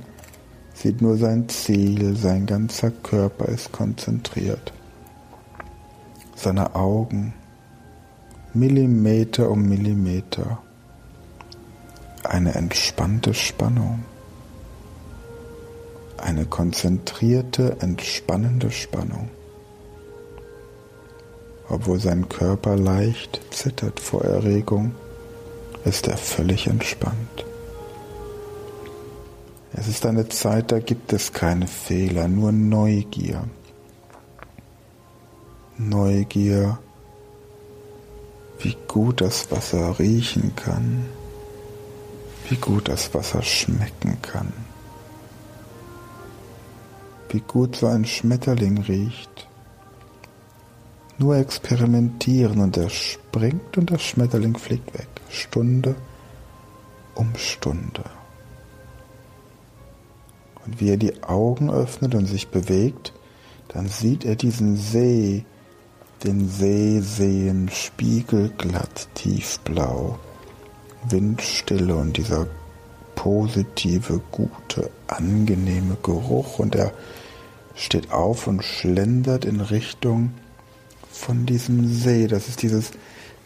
sieht 0.74 1.02
nur 1.02 1.18
sein 1.18 1.50
Ziel, 1.50 2.16
sein 2.16 2.46
ganzer 2.46 2.92
Körper 2.92 3.50
ist 3.50 3.74
konzentriert. 3.74 4.72
Seine 6.40 6.76
Augen, 6.76 7.34
Millimeter 8.54 9.50
um 9.50 9.68
Millimeter, 9.68 10.60
eine 12.24 12.56
entspannte 12.56 13.34
Spannung 13.34 14.04
eine 16.22 16.46
konzentrierte, 16.46 17.78
entspannende 17.80 18.72
Spannung. 18.72 19.30
Obwohl 21.70 22.00
sein 22.00 22.30
Körper 22.30 22.76
leicht 22.76 23.42
zittert 23.52 24.00
vor 24.00 24.24
Erregung, 24.24 24.94
ist 25.86 26.08
er 26.08 26.18
völlig 26.18 26.68
entspannt. 26.68 27.46
Es 29.74 29.88
ist 29.88 30.06
eine 30.06 30.28
Zeit, 30.30 30.72
da 30.72 30.80
gibt 30.80 31.14
es 31.14 31.32
keine 31.32 31.68
Fehler, 31.68 32.28
nur 32.28 32.52
Neugier. 32.52 33.44
Neugier, 35.80 36.78
wie 38.60 38.78
gut 38.88 39.22
das 39.22 39.50
Wasser 39.52 39.98
riechen 39.98 40.56
kann, 40.56 41.06
wie 42.50 42.58
gut 42.58 42.90
das 42.90 43.14
Wasser 43.14 43.42
schmecken 43.42 44.22
kann 44.22 44.54
wie 47.34 47.42
gut 47.42 47.76
so 47.76 47.88
ein 47.88 48.06
Schmetterling 48.06 48.80
riecht. 48.80 49.48
Nur 51.18 51.38
experimentieren 51.38 52.60
und 52.60 52.78
er 52.78 52.90
springt 52.90 53.78
und 53.78 53.92
das 53.92 54.02
Schmetterling 54.02 54.58
fliegt 54.58 54.94
weg. 54.94 55.08
Stunde 55.30 55.96
um 57.16 57.36
Stunde. 57.36 58.04
Und 60.66 60.80
wie 60.80 60.90
er 60.90 60.98
die 60.98 61.24
Augen 61.24 61.70
öffnet 61.70 62.16
und 62.16 62.26
sich 62.26 62.48
bewegt, 62.48 63.14
dann 63.68 63.88
sieht 63.88 64.24
er 64.24 64.36
diesen 64.36 64.78
See, 64.78 65.46
den 66.24 66.50
See 66.50 67.02
sehen, 67.02 67.70
spiegelglatt 67.70 69.08
tiefblau, 69.16 70.20
Windstille 71.10 71.96
und 71.96 72.18
dieser 72.18 72.48
positive, 73.16 74.22
gute, 74.32 74.92
angenehme 75.08 75.98
Geruch 76.04 76.60
und 76.60 76.76
er 76.76 76.94
steht 77.76 78.12
auf 78.12 78.48
und 78.48 78.64
schlendert 78.64 79.46
in 79.46 79.62
Richtung 79.62 80.34
von 81.12 81.46
diesem 81.46 81.88
See. 81.88 82.28
Das 82.28 82.48
ist 82.48 82.62
dieses 82.62 82.92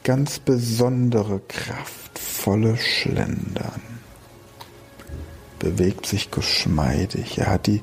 ganz 0.03 0.39
besondere, 0.39 1.41
kraftvolle 1.47 2.77
Schlendern. 2.77 3.81
Bewegt 5.59 6.05
sich 6.05 6.31
geschmeidig. 6.31 7.37
Er 7.37 7.47
hat 7.47 7.67
die 7.67 7.81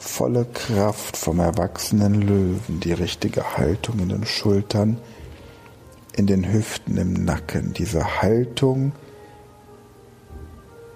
volle 0.00 0.46
Kraft 0.46 1.16
vom 1.16 1.40
erwachsenen 1.40 2.22
Löwen, 2.22 2.80
die 2.80 2.94
richtige 2.94 3.58
Haltung 3.58 3.98
in 4.00 4.08
den 4.08 4.24
Schultern, 4.24 4.98
in 6.16 6.26
den 6.26 6.50
Hüften, 6.50 6.96
im 6.96 7.12
Nacken. 7.12 7.74
Diese 7.74 8.22
Haltung, 8.22 8.92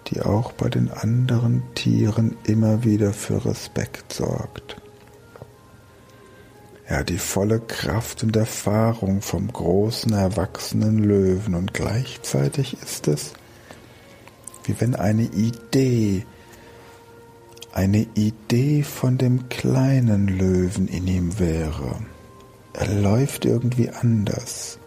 die 0.09 0.23
auch 0.23 0.53
bei 0.53 0.69
den 0.71 0.91
anderen 0.91 1.63
Tieren 1.75 2.37
immer 2.45 2.85
wieder 2.85 3.13
für 3.13 3.45
Respekt 3.45 4.15
sorgt. 4.15 4.77
Er 6.87 6.99
hat 7.01 7.09
die 7.11 7.19
volle 7.19 7.61
Kraft 7.61 8.23
und 8.23 8.37
Erfahrung 8.37 9.21
vom 9.23 9.53
großen 9.53 10.13
erwachsenen 10.13 10.99
Löwen 10.99 11.55
und 11.55 11.73
gleichzeitig 11.73 12.77
ist 12.83 13.09
es, 13.09 13.33
wie 14.65 14.79
wenn 14.81 14.95
eine 14.95 15.25
Idee, 15.25 16.27
eine 17.75 18.07
Idee 18.15 18.83
von 18.83 19.19
dem 19.19 19.49
kleinen 19.49 20.29
Löwen 20.29 20.89
in 20.89 21.07
ihm 21.07 21.39
wäre. 21.39 21.97
Er 22.73 22.87
läuft 22.87 23.45
irgendwie 23.45 23.91
anders. 23.91 24.79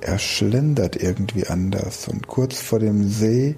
Er 0.00 0.18
schlendert 0.18 0.96
irgendwie 0.96 1.46
anders 1.46 2.08
und 2.08 2.26
kurz 2.26 2.60
vor 2.60 2.78
dem 2.78 3.08
See 3.08 3.56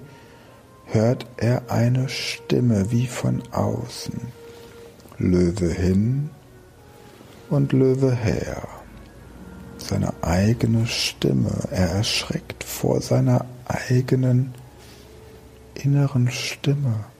hört 0.85 1.25
er 1.37 1.71
eine 1.71 2.09
Stimme 2.09 2.91
wie 2.91 3.07
von 3.07 3.41
außen. 3.51 4.19
Löwe 5.17 5.71
hin, 5.71 6.31
und 7.51 7.73
Löwe 7.73 8.15
her. 8.15 8.67
Seine 9.77 10.13
eigene 10.23 10.87
Stimme. 10.87 11.51
Er 11.69 11.89
erschreckt 11.89 12.63
vor 12.63 13.01
seiner 13.01 13.45
eigenen 13.67 14.53
inneren 15.75 16.31
Stimme. 16.31 17.10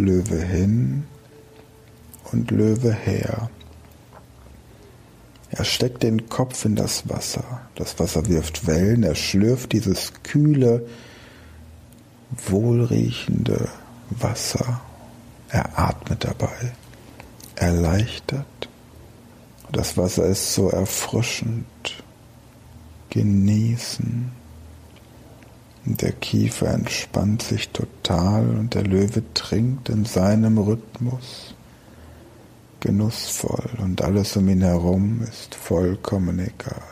Löwe 0.00 0.40
hin 0.40 1.04
und 2.32 2.50
Löwe 2.50 2.92
her. 2.92 3.50
Er 5.50 5.64
steckt 5.64 6.02
den 6.02 6.28
Kopf 6.28 6.64
in 6.64 6.76
das 6.76 7.08
Wasser. 7.08 7.62
Das 7.74 7.98
Wasser 7.98 8.28
wirft 8.28 8.66
Wellen. 8.66 9.02
Er 9.02 9.16
schlürft 9.16 9.72
dieses 9.72 10.12
kühle, 10.22 10.86
wohlriechende 12.30 13.68
Wasser. 14.10 14.80
Er 15.48 15.78
atmet 15.78 16.24
dabei. 16.24 16.72
Erleichtert. 17.56 18.46
Das 19.72 19.96
Wasser 19.96 20.26
ist 20.26 20.54
so 20.54 20.68
erfrischend. 20.70 21.66
Genießen. 23.10 24.30
Der 25.84 26.12
Kiefer 26.12 26.68
entspannt 26.68 27.42
sich 27.42 27.70
total 27.70 28.48
und 28.50 28.74
der 28.74 28.84
Löwe 28.84 29.22
trinkt 29.32 29.88
in 29.88 30.04
seinem 30.04 30.58
Rhythmus 30.58 31.54
genussvoll 32.80 33.68
und 33.78 34.02
alles 34.02 34.36
um 34.36 34.48
ihn 34.48 34.62
herum 34.62 35.22
ist 35.22 35.54
vollkommen 35.54 36.38
egal. 36.38 36.82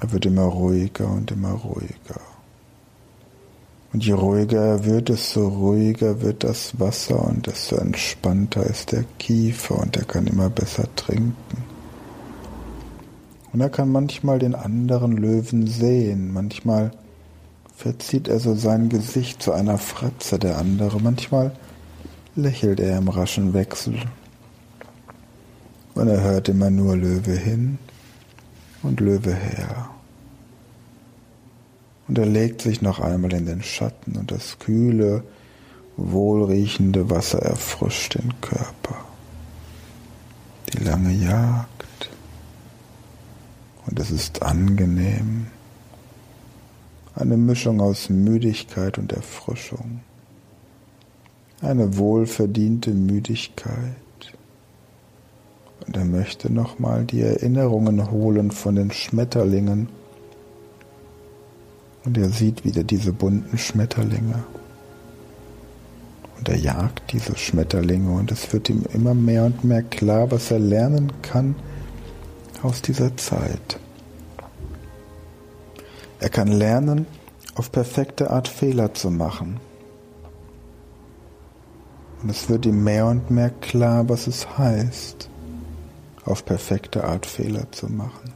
Er 0.00 0.12
wird 0.12 0.26
immer 0.26 0.42
ruhiger 0.42 1.08
und 1.08 1.30
immer 1.30 1.52
ruhiger. 1.52 2.20
Und 3.92 4.04
je 4.04 4.12
ruhiger 4.12 4.62
er 4.62 4.84
wird, 4.84 5.10
desto 5.10 5.46
ruhiger 5.46 6.22
wird 6.22 6.44
das 6.44 6.78
Wasser 6.80 7.24
und 7.24 7.46
desto 7.46 7.76
entspannter 7.76 8.64
ist 8.66 8.92
der 8.92 9.04
Kiefer 9.18 9.78
und 9.78 9.96
er 9.96 10.04
kann 10.04 10.26
immer 10.26 10.48
besser 10.48 10.88
trinken. 10.96 11.64
Und 13.52 13.60
er 13.60 13.68
kann 13.68 13.92
manchmal 13.92 14.38
den 14.38 14.54
anderen 14.54 15.16
Löwen 15.16 15.66
sehen, 15.66 16.32
manchmal 16.32 16.90
verzieht 17.82 18.28
er 18.28 18.38
so 18.38 18.54
sein 18.54 18.88
Gesicht 18.88 19.42
zu 19.42 19.50
einer 19.50 19.76
Fratze 19.76 20.38
der 20.38 20.56
andere, 20.56 21.00
manchmal 21.00 21.50
lächelt 22.36 22.78
er 22.78 22.98
im 22.98 23.08
raschen 23.08 23.54
Wechsel. 23.54 23.98
Und 25.94 26.06
er 26.06 26.22
hört 26.22 26.48
immer 26.48 26.70
nur 26.70 26.96
Löwe 26.96 27.32
hin 27.32 27.78
und 28.84 29.00
Löwe 29.00 29.34
her. 29.34 29.90
Und 32.06 32.18
er 32.18 32.26
legt 32.26 32.62
sich 32.62 32.82
noch 32.82 33.00
einmal 33.00 33.32
in 33.32 33.46
den 33.46 33.64
Schatten 33.64 34.16
und 34.16 34.30
das 34.30 34.60
kühle, 34.60 35.24
wohlriechende 35.96 37.10
Wasser 37.10 37.40
erfrischt 37.40 38.14
den 38.14 38.32
Körper. 38.40 39.04
Die 40.72 40.84
lange 40.84 41.12
Jagd. 41.12 42.10
Und 43.86 43.98
es 43.98 44.12
ist 44.12 44.40
angenehm. 44.42 45.48
Eine 47.14 47.36
Mischung 47.36 47.80
aus 47.80 48.08
Müdigkeit 48.08 48.98
und 48.98 49.12
Erfrischung. 49.12 50.00
Eine 51.60 51.96
wohlverdiente 51.96 52.90
Müdigkeit. 52.90 53.76
Und 55.86 55.96
er 55.96 56.04
möchte 56.04 56.52
nochmal 56.52 57.04
die 57.04 57.22
Erinnerungen 57.22 58.10
holen 58.10 58.50
von 58.50 58.76
den 58.76 58.90
Schmetterlingen, 58.90 59.88
und 62.04 62.18
er 62.18 62.30
sieht 62.30 62.64
wieder 62.64 62.82
diese 62.82 63.12
bunten 63.12 63.56
Schmetterlinge. 63.58 64.42
Und 66.38 66.48
er 66.48 66.56
jagt 66.56 67.12
diese 67.12 67.36
Schmetterlinge 67.36 68.10
und 68.10 68.32
es 68.32 68.52
wird 68.52 68.68
ihm 68.68 68.84
immer 68.92 69.14
mehr 69.14 69.44
und 69.44 69.62
mehr 69.62 69.82
klar, 69.82 70.30
was 70.32 70.50
er 70.50 70.58
lernen 70.58 71.12
kann 71.22 71.54
aus 72.62 72.82
dieser 72.82 73.16
Zeit. 73.16 73.78
Er 76.22 76.28
kann 76.28 76.46
lernen, 76.46 77.06
auf 77.56 77.72
perfekte 77.72 78.30
Art 78.30 78.46
Fehler 78.46 78.94
zu 78.94 79.10
machen. 79.10 79.58
Und 82.22 82.30
es 82.30 82.48
wird 82.48 82.64
ihm 82.64 82.84
mehr 82.84 83.06
und 83.06 83.32
mehr 83.32 83.50
klar, 83.50 84.08
was 84.08 84.28
es 84.28 84.56
heißt, 84.56 85.28
auf 86.24 86.44
perfekte 86.44 87.02
Art 87.02 87.26
Fehler 87.26 87.72
zu 87.72 87.88
machen. 87.88 88.32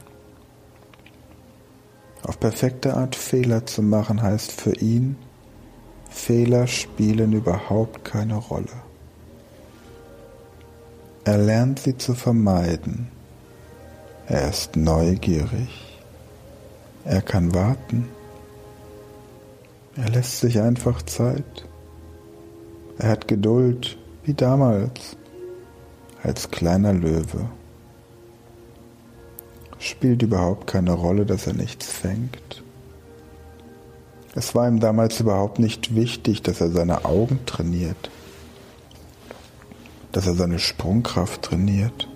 Auf 2.23 2.37
perfekte 2.41 2.93
Art 2.93 3.15
Fehler 3.15 3.65
zu 3.65 3.81
machen 3.81 4.21
heißt 4.21 4.51
für 4.51 4.75
ihn, 4.75 5.15
Fehler 6.09 6.67
spielen 6.67 7.31
überhaupt 7.31 8.03
keine 8.03 8.35
Rolle. 8.35 8.81
Er 11.23 11.37
lernt 11.37 11.79
sie 11.79 11.97
zu 11.97 12.15
vermeiden. 12.15 13.07
Er 14.27 14.49
ist 14.49 14.75
neugierig. 14.75 15.86
Er 17.07 17.21
kann 17.21 17.55
warten. 17.55 18.09
Er 19.95 20.09
lässt 20.09 20.41
sich 20.41 20.59
einfach 20.59 21.01
Zeit. 21.03 21.65
Er 22.97 23.09
hat 23.09 23.29
Geduld, 23.29 23.97
wie 24.23 24.33
damals, 24.33 25.15
als 26.21 26.51
kleiner 26.51 26.91
Löwe 26.91 27.49
spielt 29.79 30.21
überhaupt 30.21 30.67
keine 30.67 30.91
Rolle, 30.91 31.25
dass 31.25 31.47
er 31.47 31.53
nichts 31.53 31.89
fängt. 31.89 32.61
Es 34.35 34.53
war 34.53 34.67
ihm 34.67 34.81
damals 34.81 35.21
überhaupt 35.21 35.59
nicht 35.59 35.95
wichtig, 35.95 36.41
dass 36.41 36.59
er 36.59 36.71
seine 36.71 37.05
Augen 37.05 37.39
trainiert, 37.45 38.09
dass 40.11 40.27
er 40.27 40.33
seine 40.33 40.59
Sprungkraft 40.59 41.41
trainiert, 41.43 42.09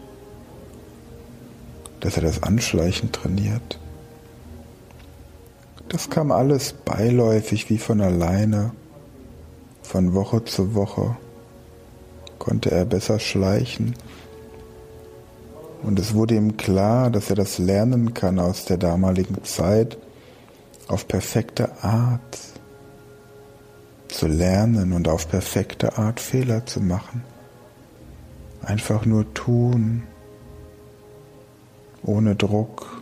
dass 2.01 2.17
er 2.17 2.23
das 2.23 2.43
Anschleichen 2.43 3.13
trainiert. 3.13 3.79
Das 5.91 6.09
kam 6.09 6.31
alles 6.31 6.71
beiläufig 6.71 7.69
wie 7.69 7.77
von 7.77 7.99
alleine. 7.99 8.71
Von 9.81 10.13
Woche 10.13 10.45
zu 10.45 10.73
Woche 10.73 11.17
konnte 12.39 12.71
er 12.71 12.85
besser 12.85 13.19
schleichen 13.19 13.93
und 15.83 15.99
es 15.99 16.13
wurde 16.13 16.35
ihm 16.35 16.55
klar, 16.55 17.09
dass 17.09 17.29
er 17.29 17.35
das 17.35 17.57
lernen 17.57 18.13
kann 18.13 18.39
aus 18.39 18.63
der 18.63 18.77
damaligen 18.77 19.43
Zeit 19.43 19.97
auf 20.87 21.09
perfekte 21.09 21.83
Art 21.83 22.39
zu 24.07 24.27
lernen 24.27 24.93
und 24.93 25.09
auf 25.09 25.27
perfekte 25.27 25.97
Art 25.97 26.21
Fehler 26.21 26.65
zu 26.65 26.79
machen. 26.79 27.23
Einfach 28.61 29.05
nur 29.05 29.33
tun, 29.33 30.03
ohne 32.03 32.35
Druck, 32.35 33.00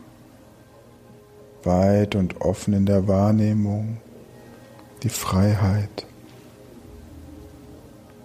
weit 1.64 2.16
und 2.16 2.42
offen 2.42 2.74
in 2.74 2.86
der 2.86 3.08
Wahrnehmung, 3.08 3.98
die 5.04 5.10
Freiheit. 5.10 6.06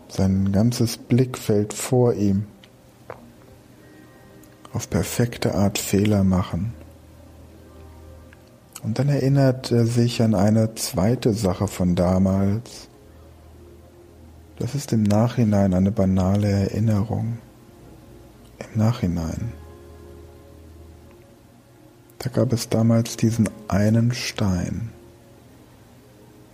Sein 0.08 0.52
ganzes 0.52 0.96
Blickfeld 0.96 1.72
vor 1.72 2.14
ihm 2.14 2.46
auf 4.72 4.90
perfekte 4.90 5.54
Art 5.54 5.78
Fehler 5.78 6.24
machen, 6.24 6.74
Und 8.84 8.98
dann 8.98 9.08
erinnert 9.08 9.72
er 9.72 9.86
sich 9.86 10.20
an 10.20 10.34
eine 10.34 10.74
zweite 10.74 11.32
Sache 11.32 11.68
von 11.68 11.94
damals. 11.94 12.88
Das 14.58 14.74
ist 14.74 14.92
im 14.92 15.02
Nachhinein 15.04 15.72
eine 15.72 15.90
banale 15.90 16.50
Erinnerung. 16.50 17.38
Im 18.58 18.78
Nachhinein. 18.78 19.54
Da 22.24 22.30
gab 22.30 22.54
es 22.54 22.70
damals 22.70 23.18
diesen 23.18 23.50
einen 23.68 24.14
Stein. 24.14 24.88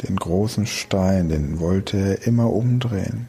Den 0.03 0.17
großen 0.17 0.67
Stein, 0.67 1.29
den 1.29 1.61
wollte 1.61 1.97
er 1.97 2.27
immer 2.27 2.53
umdrehen. 2.53 3.29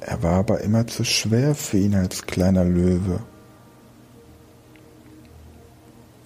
Er 0.00 0.20
war 0.24 0.32
aber 0.32 0.62
immer 0.62 0.88
zu 0.88 1.04
schwer 1.04 1.54
für 1.54 1.78
ihn 1.78 1.94
als 1.94 2.22
kleiner 2.22 2.64
Löwe. 2.64 3.20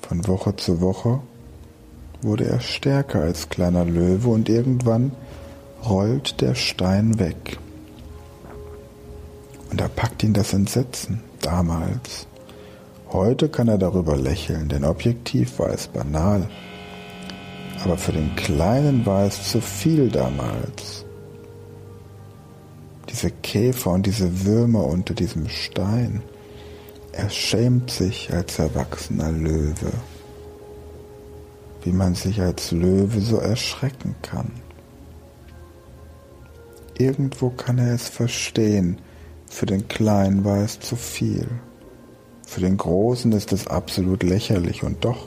Von 0.01 0.27
Woche 0.27 0.57
zu 0.57 0.81
Woche 0.81 1.21
wurde 2.23 2.47
er 2.47 2.61
stärker 2.61 3.21
als 3.21 3.51
kleiner 3.51 3.85
Löwe 3.85 4.31
und 4.31 4.49
irgendwann 4.49 5.13
rollt 5.85 6.41
der 6.41 6.55
Stein 6.55 7.19
weg. 7.19 7.59
Und 9.71 9.79
da 9.79 9.89
packt 9.89 10.23
ihn 10.23 10.33
das 10.33 10.55
Entsetzen 10.55 11.21
damals. 11.43 12.27
Heute 13.15 13.49
kann 13.49 13.69
er 13.69 13.79
darüber 13.79 14.17
lächeln, 14.17 14.69
denn 14.69 14.85
objektiv 14.85 15.61
war 15.61 15.71
es 15.71 15.87
banal. 15.87 16.49
Aber 17.85 17.97
für 17.97 18.11
den 18.11 18.35
Kleinen 18.35 19.07
war 19.07 19.25
es 19.25 19.53
zu 19.53 19.61
viel 19.61 20.09
damals. 20.09 21.05
Diese 23.09 23.31
Käfer 23.31 23.93
und 23.93 24.05
diese 24.07 24.45
Würmer 24.45 24.85
unter 24.85 25.15
diesem 25.15 25.49
Stein. 25.49 26.23
Er 27.13 27.31
schämt 27.31 27.89
sich 27.89 28.33
als 28.33 28.59
erwachsener 28.59 29.31
Löwe, 29.31 29.93
wie 31.85 31.93
man 31.93 32.17
sich 32.17 32.41
als 32.41 32.73
Löwe 32.73 33.21
so 33.21 33.37
erschrecken 33.37 34.17
kann. 34.23 34.51
Irgendwo 36.99 37.51
kann 37.51 37.79
er 37.79 37.95
es 37.95 38.09
verstehen, 38.09 38.99
für 39.49 39.67
den 39.67 39.87
Kleinen 39.87 40.45
war 40.45 40.65
es 40.65 40.81
zu 40.81 40.97
viel. 40.97 41.47
Für 42.55 42.61
den 42.61 42.77
Großen 42.77 43.33
ist 43.33 43.53
es 43.53 43.67
absolut 43.67 44.23
lächerlich 44.23 44.85
und 44.85 45.05
doch, 45.05 45.27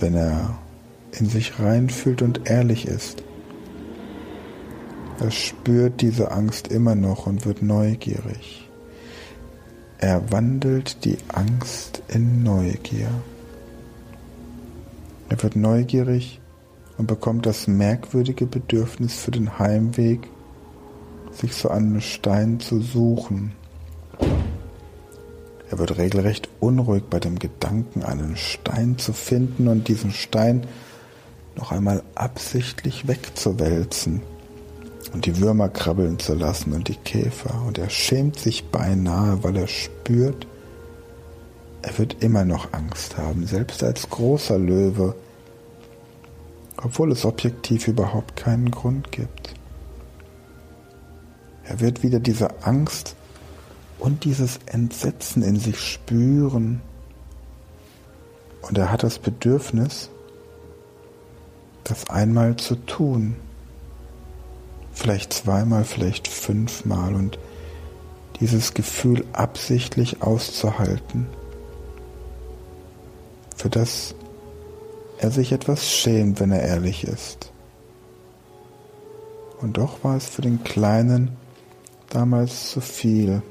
wenn 0.00 0.14
er 0.14 0.58
in 1.12 1.28
sich 1.28 1.60
reinfühlt 1.60 2.22
und 2.22 2.48
ehrlich 2.48 2.88
ist, 2.88 3.22
er 5.20 5.30
spürt 5.30 6.00
diese 6.00 6.30
Angst 6.30 6.68
immer 6.68 6.94
noch 6.94 7.26
und 7.26 7.44
wird 7.44 7.60
neugierig. 7.60 8.70
Er 9.98 10.32
wandelt 10.32 11.04
die 11.04 11.18
Angst 11.28 12.02
in 12.08 12.42
Neugier. 12.42 13.10
Er 15.28 15.42
wird 15.42 15.56
neugierig 15.56 16.40
und 16.96 17.06
bekommt 17.06 17.44
das 17.44 17.66
merkwürdige 17.66 18.46
Bedürfnis 18.46 19.18
für 19.18 19.32
den 19.32 19.58
Heimweg, 19.58 20.20
sich 21.32 21.52
so 21.52 21.68
einen 21.68 22.00
Stein 22.00 22.60
zu 22.60 22.80
suchen. 22.80 23.57
Er 25.70 25.78
wird 25.78 25.98
regelrecht 25.98 26.48
unruhig 26.60 27.04
bei 27.10 27.20
dem 27.20 27.38
Gedanken, 27.38 28.02
einen 28.02 28.36
Stein 28.36 28.98
zu 28.98 29.12
finden 29.12 29.68
und 29.68 29.88
diesen 29.88 30.12
Stein 30.12 30.66
noch 31.56 31.72
einmal 31.72 32.02
absichtlich 32.14 33.06
wegzuwälzen 33.06 34.22
und 35.12 35.26
die 35.26 35.40
Würmer 35.40 35.68
krabbeln 35.68 36.18
zu 36.18 36.34
lassen 36.34 36.72
und 36.72 36.88
die 36.88 36.96
Käfer. 36.96 37.62
Und 37.66 37.78
er 37.78 37.90
schämt 37.90 38.38
sich 38.38 38.64
beinahe, 38.66 39.42
weil 39.42 39.56
er 39.56 39.66
spürt, 39.66 40.46
er 41.82 41.98
wird 41.98 42.22
immer 42.22 42.44
noch 42.44 42.72
Angst 42.72 43.16
haben, 43.16 43.46
selbst 43.46 43.82
als 43.82 44.08
großer 44.08 44.58
Löwe, 44.58 45.14
obwohl 46.82 47.12
es 47.12 47.24
objektiv 47.24 47.88
überhaupt 47.88 48.36
keinen 48.36 48.70
Grund 48.70 49.12
gibt. 49.12 49.54
Er 51.64 51.80
wird 51.80 52.02
wieder 52.02 52.20
diese 52.20 52.64
Angst 52.64 53.16
und 53.98 54.24
dieses 54.24 54.60
Entsetzen 54.66 55.42
in 55.42 55.58
sich 55.58 55.80
spüren. 55.80 56.80
Und 58.62 58.78
er 58.78 58.90
hat 58.90 59.02
das 59.02 59.18
Bedürfnis, 59.18 60.10
das 61.84 62.08
einmal 62.10 62.56
zu 62.56 62.74
tun 62.74 63.36
vielleicht 64.98 65.32
zweimal, 65.32 65.84
vielleicht 65.84 66.26
fünfmal 66.26 67.14
und 67.14 67.38
dieses 68.40 68.74
Gefühl 68.74 69.24
absichtlich 69.32 70.22
auszuhalten, 70.22 71.26
für 73.56 73.70
das 73.70 74.14
er 75.18 75.30
sich 75.30 75.52
etwas 75.52 75.88
schämt, 75.88 76.40
wenn 76.40 76.50
er 76.50 76.62
ehrlich 76.62 77.04
ist. 77.04 77.52
Und 79.60 79.76
doch 79.76 80.04
war 80.04 80.16
es 80.16 80.26
für 80.26 80.42
den 80.42 80.62
Kleinen 80.62 81.36
damals 82.10 82.70
zu 82.70 82.80
viel. 82.80 83.42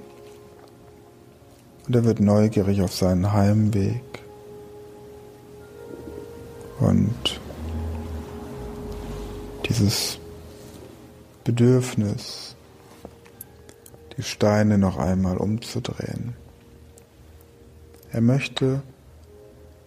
Und 1.88 1.96
er 1.96 2.04
wird 2.04 2.20
neugierig 2.20 2.82
auf 2.82 2.94
seinen 2.94 3.32
Heimweg. 3.32 4.04
Und 6.80 7.40
dieses 9.66 10.20
Bedürfnis, 11.44 12.56
die 14.18 14.24
Steine 14.24 14.78
noch 14.78 14.98
einmal 14.98 15.38
umzudrehen. 15.38 16.36
Er 18.12 18.22
möchte 18.22 18.82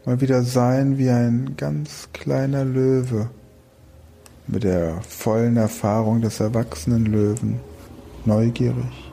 mal 0.05 0.21
wieder 0.21 0.43
sein 0.43 0.97
wie 0.97 1.11
ein 1.11 1.55
ganz 1.57 2.09
kleiner 2.13 2.65
Löwe 2.65 3.29
mit 4.47 4.65
der 4.65 5.03
vollen 5.03 5.57
Erfahrung 5.57 6.23
des 6.23 6.41
erwachsenen 6.41 7.07
Löwen, 7.07 7.61
neugierig 8.25 9.13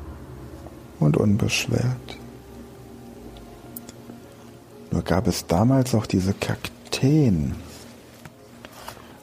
und 1.00 1.18
unbeschwert. 1.18 2.18
Gab 5.08 5.28
es 5.28 5.48
damals 5.48 5.96
auch 5.96 6.06
diese 6.06 6.34
Kakteen. 6.34 7.56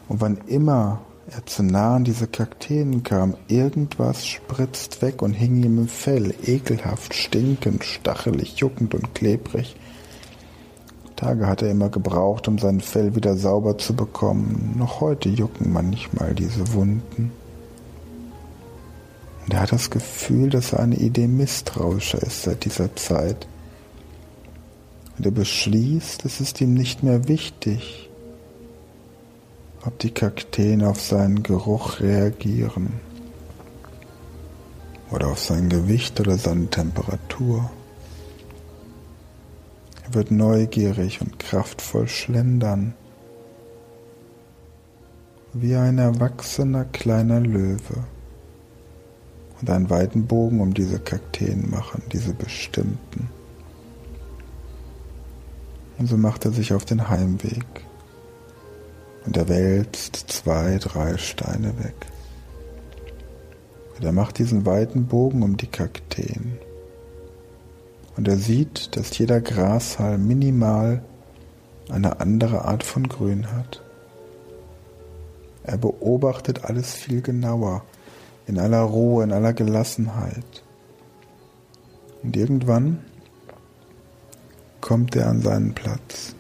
Und 0.09 0.21
wann 0.21 0.39
immer 0.47 1.01
er 1.31 1.47
zu 1.47 1.63
nah 1.63 1.97
an 1.97 2.05
diese 2.05 2.27
Kakteen 2.27 3.03
kam. 3.03 3.35
Irgendwas 3.49 4.27
spritzt 4.27 5.03
weg 5.03 5.23
und 5.23 5.33
hing 5.33 5.63
ihm 5.63 5.79
im 5.79 5.89
Fell, 5.89 6.35
ekelhaft, 6.45 7.15
stinkend, 7.15 7.85
stachelig, 7.85 8.57
juckend 8.57 8.95
und 8.95 9.15
klebrig. 9.15 9.77
Tage 11.17 11.47
hat 11.47 11.63
er 11.63 11.71
immer 11.71 11.89
gebraucht, 11.89 12.49
um 12.49 12.59
sein 12.59 12.81
Fell 12.81 13.15
wieder 13.15 13.37
sauber 13.37 13.79
zu 13.79 13.95
bekommen. 13.95 14.75
Noch 14.77 15.01
heute 15.01 15.29
jucken 15.29 15.73
manchmal 15.73 16.35
diese 16.35 16.73
Wunden. 16.75 17.33
Und 19.45 19.55
er 19.55 19.61
hat 19.61 19.73
das 19.73 19.91
Gefühl, 19.91 20.51
dass 20.51 20.69
seine 20.69 20.97
Idee 20.97 21.27
misstrauischer 21.27 22.23
ist 22.23 22.43
seit 22.43 22.65
dieser 22.65 22.95
Zeit. 22.97 23.47
Und 25.17 25.27
er 25.27 25.33
beschließt, 25.33 26.25
es 26.25 26.41
ist 26.41 26.61
ihm 26.61 26.75
nicht 26.75 27.03
mehr 27.03 27.29
wichtig, 27.29 28.11
ob 29.87 29.99
die 29.99 30.11
Kakteen 30.11 30.83
auf 30.83 31.01
seinen 31.01 31.43
Geruch 31.43 32.01
reagieren 32.01 33.01
oder 35.11 35.29
auf 35.29 35.39
sein 35.39 35.69
Gewicht 35.69 36.19
oder 36.21 36.37
seine 36.37 36.69
Temperatur. 36.69 37.71
Er 40.07 40.15
wird 40.15 40.31
neugierig 40.31 41.21
und 41.21 41.39
kraftvoll 41.39 42.09
schlendern, 42.09 42.95
wie 45.53 45.77
ein 45.77 45.99
erwachsener 45.99 46.85
kleiner 46.87 47.41
Löwe 47.41 48.05
und 49.61 49.71
einen 49.71 49.89
weiten 49.89 50.27
Bogen 50.27 50.61
um 50.61 50.75
diese 50.75 50.99
Kakteen 50.99 51.71
machen, 51.71 52.03
diese 52.13 52.35
bestimmten. 52.35 53.29
Und 55.99 56.09
so 56.09 56.17
macht 56.17 56.45
er 56.45 56.51
sich 56.51 56.73
auf 56.73 56.85
den 56.85 57.09
Heimweg 57.09 57.65
und 59.27 59.37
er 59.37 59.49
wälzt 59.49 60.17
zwei, 60.29 60.79
drei 60.79 61.17
Steine 61.17 61.79
weg. 61.79 61.95
Und 63.97 64.05
er 64.05 64.13
macht 64.13 64.39
diesen 64.39 64.67
weiten 64.67 65.07
Bogen 65.07 65.43
um 65.43 65.57
die 65.57 65.67
Kakteen. 65.67 66.59
Und 68.17 68.29
er 68.29 68.37
sieht, 68.37 68.97
dass 68.97 69.17
jeder 69.17 69.41
Grashalm 69.41 70.27
minimal 70.27 71.03
eine 71.89 72.21
andere 72.21 72.65
Art 72.65 72.83
von 72.83 73.09
Grün 73.09 73.53
hat. 73.53 73.83
Er 75.63 75.79
beobachtet 75.79 76.65
alles 76.65 76.93
viel 76.93 77.23
genauer, 77.23 77.83
in 78.47 78.59
aller 78.59 78.83
Ruhe, 78.83 79.25
in 79.25 79.33
aller 79.33 79.53
Gelassenheit. 79.53 80.63
Und 82.23 82.37
irgendwann 82.37 83.01
kommt 84.85 85.17
er 85.17 85.29
an 85.29 85.41
seinen 85.41 85.73
Platz 85.73 86.35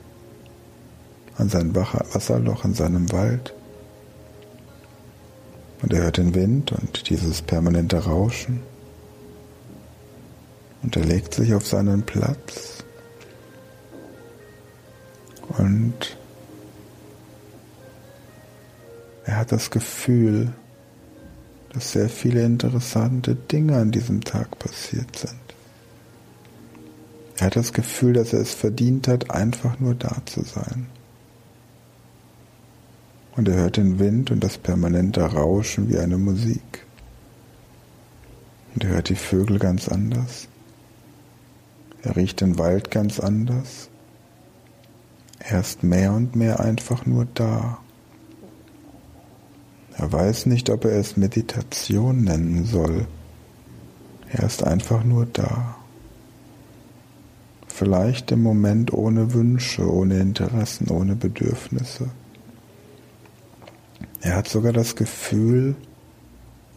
an 1.37 1.48
sein 1.48 1.74
Wasserloch 1.74 2.64
in 2.64 2.74
seinem 2.74 3.11
Wald. 3.11 3.54
Und 5.83 5.92
er 5.92 6.04
hört 6.04 6.16
den 6.16 6.35
Wind 6.35 6.72
und 6.72 7.11
dieses 7.11 7.42
permanente 7.42 8.04
Rauschen. 8.04 8.61
Und 10.83 10.96
er 10.96 11.04
legt 11.04 11.35
sich 11.35 11.54
auf 11.54 11.66
seinen 11.66 12.02
Platz. 12.02 12.85
Und 15.59 16.16
er 19.24 19.38
hat 19.38 19.52
das 19.52 19.70
Gefühl, 19.70 20.52
dass 21.72 21.92
sehr 21.92 22.09
viele 22.09 22.44
interessante 22.44 23.35
Dinge 23.35 23.76
an 23.76 23.90
diesem 23.90 24.22
Tag 24.22 24.59
passiert 24.59 25.16
sind. 25.16 25.43
Er 27.37 27.47
hat 27.47 27.57
das 27.57 27.73
Gefühl, 27.73 28.12
dass 28.12 28.33
er 28.33 28.40
es 28.40 28.55
verdient 28.55 29.09
hat, 29.09 29.31
einfach 29.31 29.81
nur 29.81 29.94
da 29.94 30.16
zu 30.25 30.42
sein. 30.42 30.87
Und 33.37 33.49
er 33.49 33.57
hört 33.57 33.77
den 33.77 33.99
Wind 33.99 34.31
und 34.31 34.44
das 34.44 34.59
permanente 34.59 35.20
Rauschen 35.20 35.88
wie 35.88 35.99
eine 35.99 36.18
Musik. 36.18 36.87
Und 38.75 38.85
er 38.85 38.90
hört 38.90 39.09
die 39.09 39.16
Vögel 39.16 39.59
ganz 39.59 39.88
anders. 39.88 40.49
Er 42.03 42.16
riecht 42.16 42.40
den 42.40 42.59
Wald 42.59 42.90
ganz 42.90 43.18
anders. 43.18 43.88
Er 45.40 45.61
ist 45.61 45.83
mehr 45.83 46.12
und 46.12 46.37
mehr 46.37 46.61
einfach 46.61 47.07
nur 47.07 47.27
da. 47.35 47.79
Er 49.97 50.12
weiß 50.12 50.47
nicht, 50.47 50.70
ob 50.70 50.85
er 50.85 50.99
es 50.99 51.16
Meditation 51.16 52.25
nennen 52.25 52.64
soll. 52.64 53.07
Er 54.31 54.44
ist 54.44 54.64
einfach 54.64 55.05
nur 55.05 55.27
da. 55.27 55.77
Vielleicht 57.77 58.31
im 58.31 58.41
Moment 58.41 58.93
ohne 58.93 59.35
Wünsche, 59.35 59.93
ohne 59.93 60.21
Interessen, 60.21 60.91
ohne 60.91 61.17
Bedürfnisse. 61.17 62.09
Er 64.21 64.37
hat 64.37 64.47
sogar 64.47 64.73
das 64.73 64.95
Gefühl, 64.95 65.75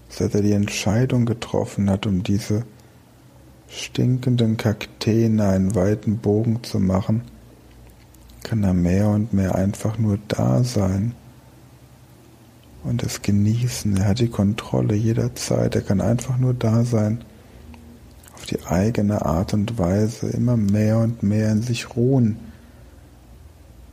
seit 0.09 0.33
er 0.33 0.41
die 0.41 0.53
Entscheidung 0.53 1.27
getroffen 1.27 1.87
hat, 1.91 2.07
um 2.07 2.23
diese 2.23 2.65
stinkenden 3.67 4.57
Kakteen 4.57 5.39
einen 5.39 5.75
weiten 5.75 6.17
Bogen 6.17 6.63
zu 6.63 6.79
machen, 6.79 7.21
kann 8.41 8.63
er 8.63 8.73
mehr 8.73 9.09
und 9.09 9.33
mehr 9.33 9.53
einfach 9.53 9.99
nur 9.99 10.17
da 10.27 10.63
sein 10.63 11.13
und 12.83 13.03
es 13.03 13.21
genießen. 13.21 13.97
Er 13.97 14.05
hat 14.05 14.19
die 14.19 14.29
Kontrolle 14.29 14.95
jederzeit. 14.95 15.75
Er 15.75 15.83
kann 15.83 16.01
einfach 16.01 16.39
nur 16.39 16.55
da 16.55 16.83
sein, 16.83 17.23
die 18.47 18.65
eigene 18.65 19.25
Art 19.25 19.53
und 19.53 19.77
Weise, 19.77 20.27
immer 20.27 20.57
mehr 20.57 20.97
und 20.99 21.23
mehr 21.23 21.51
in 21.51 21.61
sich 21.61 21.95
ruhen. 21.95 22.37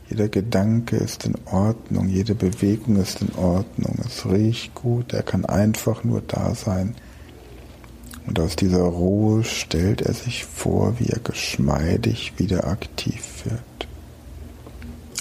Jeder 0.09 0.27
Gedanke 0.27 0.97
ist 0.97 1.25
in 1.25 1.35
Ordnung, 1.45 2.09
jede 2.09 2.35
Bewegung 2.35 2.97
ist 2.97 3.21
in 3.21 3.33
Ordnung, 3.35 3.97
es 4.05 4.25
riecht 4.25 4.75
gut, 4.75 5.13
er 5.13 5.23
kann 5.23 5.45
einfach 5.45 6.03
nur 6.03 6.21
da 6.21 6.53
sein. 6.53 6.95
Und 8.27 8.39
aus 8.39 8.55
dieser 8.55 8.81
Ruhe 8.81 9.43
stellt 9.43 10.01
er 10.01 10.13
sich 10.13 10.45
vor, 10.45 10.99
wie 10.99 11.09
er 11.09 11.19
geschmeidig 11.19 12.33
wieder 12.37 12.67
aktiv 12.67 13.45
wird. 13.45 13.87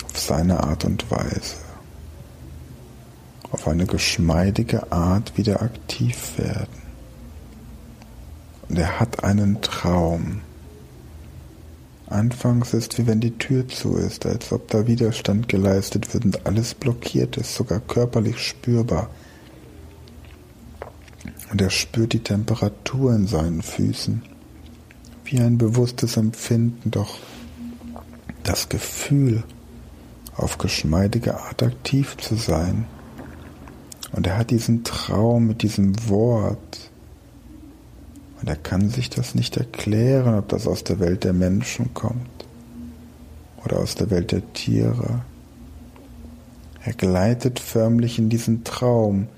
Auf 0.05 0.19
seine 0.19 0.63
Art 0.63 0.85
und 0.85 1.11
Weise 1.11 1.57
auf 3.55 3.69
eine 3.69 3.87
geschmeidige 3.87 4.91
Art 4.91 5.39
wieder 5.39 5.63
aktiv 5.63 6.37
werden. 6.37 6.84
Und 8.69 8.79
er 8.79 9.01
hat 9.01 9.25
einen 9.25 9.61
Traum. 9.61 10.41
Anfangs 12.07 12.75
ist 12.75 12.99
wie 12.99 13.07
wenn 13.07 13.21
die 13.21 13.39
Tür 13.39 13.67
zu 13.69 13.97
ist, 13.97 14.27
als 14.27 14.53
ob 14.53 14.69
da 14.69 14.87
Widerstand 14.87 15.49
geleistet 15.49 16.13
wird 16.13 16.25
und 16.25 16.47
alles 16.47 16.75
blockiert 16.75 17.37
ist, 17.37 17.55
sogar 17.55 17.81
körperlich 17.81 18.39
spürbar. 18.39 19.11
Und 21.51 21.61
er 21.61 21.71
spürt 21.71 22.13
die 22.13 22.23
Temperatur 22.23 23.15
in 23.15 23.27
seinen 23.27 23.63
Füßen, 23.63 24.23
wie 25.25 25.41
ein 25.41 25.59
bewusstes 25.59 26.17
Empfinden, 26.17 26.91
doch 26.91 27.19
das 28.43 28.69
Gefühl, 28.69 29.43
auf 30.37 30.59
geschmeidige 30.59 31.39
Art 31.39 31.63
aktiv 31.63 32.17
zu 32.19 32.35
sein, 32.35 32.87
und 34.15 34.29
er 34.29 34.39
hat 34.39 34.51
diesen 34.51 34.85
Traum 34.85 35.49
mit 35.49 35.63
diesem 35.63 36.09
Wort. 36.09 36.91
Und 38.45 38.51
er 38.51 38.57
kann 38.57 38.91
sich 38.91 39.09
das 39.09 39.35
nicht 39.35 39.57
erklären, 39.57 40.35
ob 40.35 40.51
das 40.51 40.67
aus 40.67 40.85
der 40.85 41.01
Welt 41.01 41.25
der 41.25 41.33
Menschen 41.33 41.95
kommt 41.95 42.45
oder 43.65 43.79
aus 43.79 43.95
der 43.95 44.11
Welt 44.11 44.33
der 44.33 44.53
Tiere. 44.53 45.23
Er 46.85 46.93
gleitet 46.93 47.59
förmlich 47.59 48.19
in 48.19 48.29
diesen 48.29 48.63
Traum, 48.63 49.29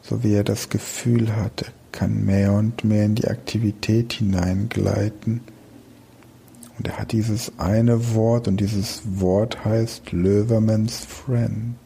so 0.00 0.24
wie 0.24 0.32
er 0.32 0.44
das 0.44 0.70
Gefühl 0.70 1.36
hat, 1.36 1.60
er 1.60 1.72
kann 1.92 2.24
mehr 2.24 2.54
und 2.54 2.84
mehr 2.84 3.04
in 3.04 3.16
die 3.16 3.28
Aktivität 3.28 4.14
hineingleiten. 4.14 5.42
Und 6.78 6.88
er 6.88 7.00
hat 7.00 7.12
dieses 7.12 7.52
eine 7.58 8.14
Wort 8.14 8.48
und 8.48 8.60
dieses 8.60 9.02
Wort 9.04 9.62
heißt 9.66 10.10
Löwermans 10.12 11.04
Friend. 11.04 11.76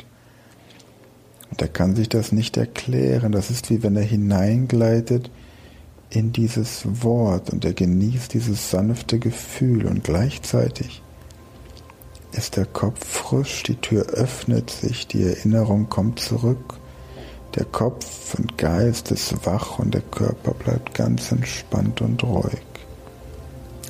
Und 1.50 1.60
er 1.60 1.66
kann 1.66 1.96
sich 1.96 2.08
das 2.08 2.30
nicht 2.30 2.56
erklären. 2.56 3.32
Das 3.32 3.50
ist 3.50 3.68
wie 3.68 3.82
wenn 3.82 3.96
er 3.96 4.04
hineingleitet 4.04 5.28
in 6.12 6.32
dieses 6.32 6.84
Wort 7.02 7.50
und 7.50 7.64
er 7.64 7.72
genießt 7.72 8.34
dieses 8.34 8.70
sanfte 8.70 9.18
Gefühl 9.18 9.86
und 9.86 10.04
gleichzeitig 10.04 11.02
ist 12.32 12.56
der 12.56 12.66
Kopf 12.66 13.04
frisch, 13.04 13.62
die 13.62 13.76
Tür 13.76 14.06
öffnet 14.06 14.70
sich, 14.70 15.06
die 15.06 15.22
Erinnerung 15.22 15.88
kommt 15.88 16.20
zurück, 16.20 16.74
der 17.54 17.64
Kopf 17.64 18.34
und 18.38 18.56
Geist 18.58 19.10
ist 19.10 19.46
wach 19.46 19.78
und 19.78 19.94
der 19.94 20.02
Körper 20.02 20.52
bleibt 20.54 20.94
ganz 20.94 21.32
entspannt 21.32 22.00
und 22.00 22.22
ruhig. 22.22 22.62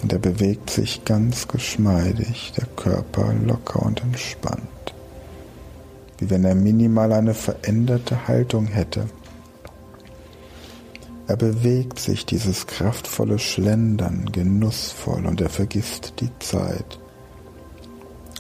Und 0.03 0.13
er 0.13 0.19
bewegt 0.19 0.71
sich 0.71 1.05
ganz 1.05 1.47
geschmeidig, 1.47 2.53
der 2.57 2.67
Körper 2.75 3.33
locker 3.35 3.83
und 3.83 4.03
entspannt 4.03 4.63
wie 6.23 6.31
wenn 6.31 6.45
er 6.45 6.55
minimal 6.55 7.13
eine 7.13 7.35
veränderte 7.35 8.29
Haltung 8.29 8.69
hätte. 8.69 9.09
Er 11.33 11.37
bewegt 11.39 11.99
sich, 11.99 12.27
dieses 12.27 12.67
kraftvolle 12.67 13.39
Schlendern, 13.39 14.31
genussvoll, 14.33 15.25
und 15.25 15.41
er 15.41 15.49
vergisst 15.49 16.21
die 16.21 16.29
Zeit. 16.41 16.99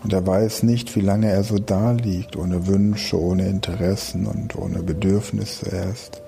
Und 0.04 0.12
er 0.12 0.26
weiß 0.26 0.62
nicht, 0.64 0.94
wie 0.94 1.00
lange 1.00 1.30
er 1.30 1.42
so 1.42 1.58
da 1.58 1.92
liegt, 1.92 2.36
ohne 2.36 2.66
Wünsche, 2.66 3.18
ohne 3.18 3.48
Interessen 3.48 4.26
und 4.26 4.56
ohne 4.56 4.82
Bedürfnisse. 4.82 5.72
Er 5.72 5.88
ist 5.88 6.20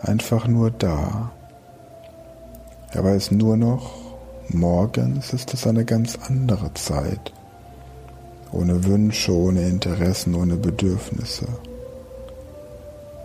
einfach 0.00 0.48
nur 0.48 0.70
da. 0.70 1.30
Er 2.92 3.04
weiß 3.04 3.32
nur 3.32 3.58
noch, 3.58 3.96
morgens 4.48 5.34
ist 5.34 5.52
es 5.52 5.66
eine 5.66 5.84
ganz 5.84 6.18
andere 6.26 6.72
Zeit 6.72 7.34
ohne 8.50 8.82
Wünsche, 8.82 9.32
ohne 9.32 9.68
Interessen, 9.68 10.34
ohne 10.36 10.56
Bedürfnisse. 10.56 11.46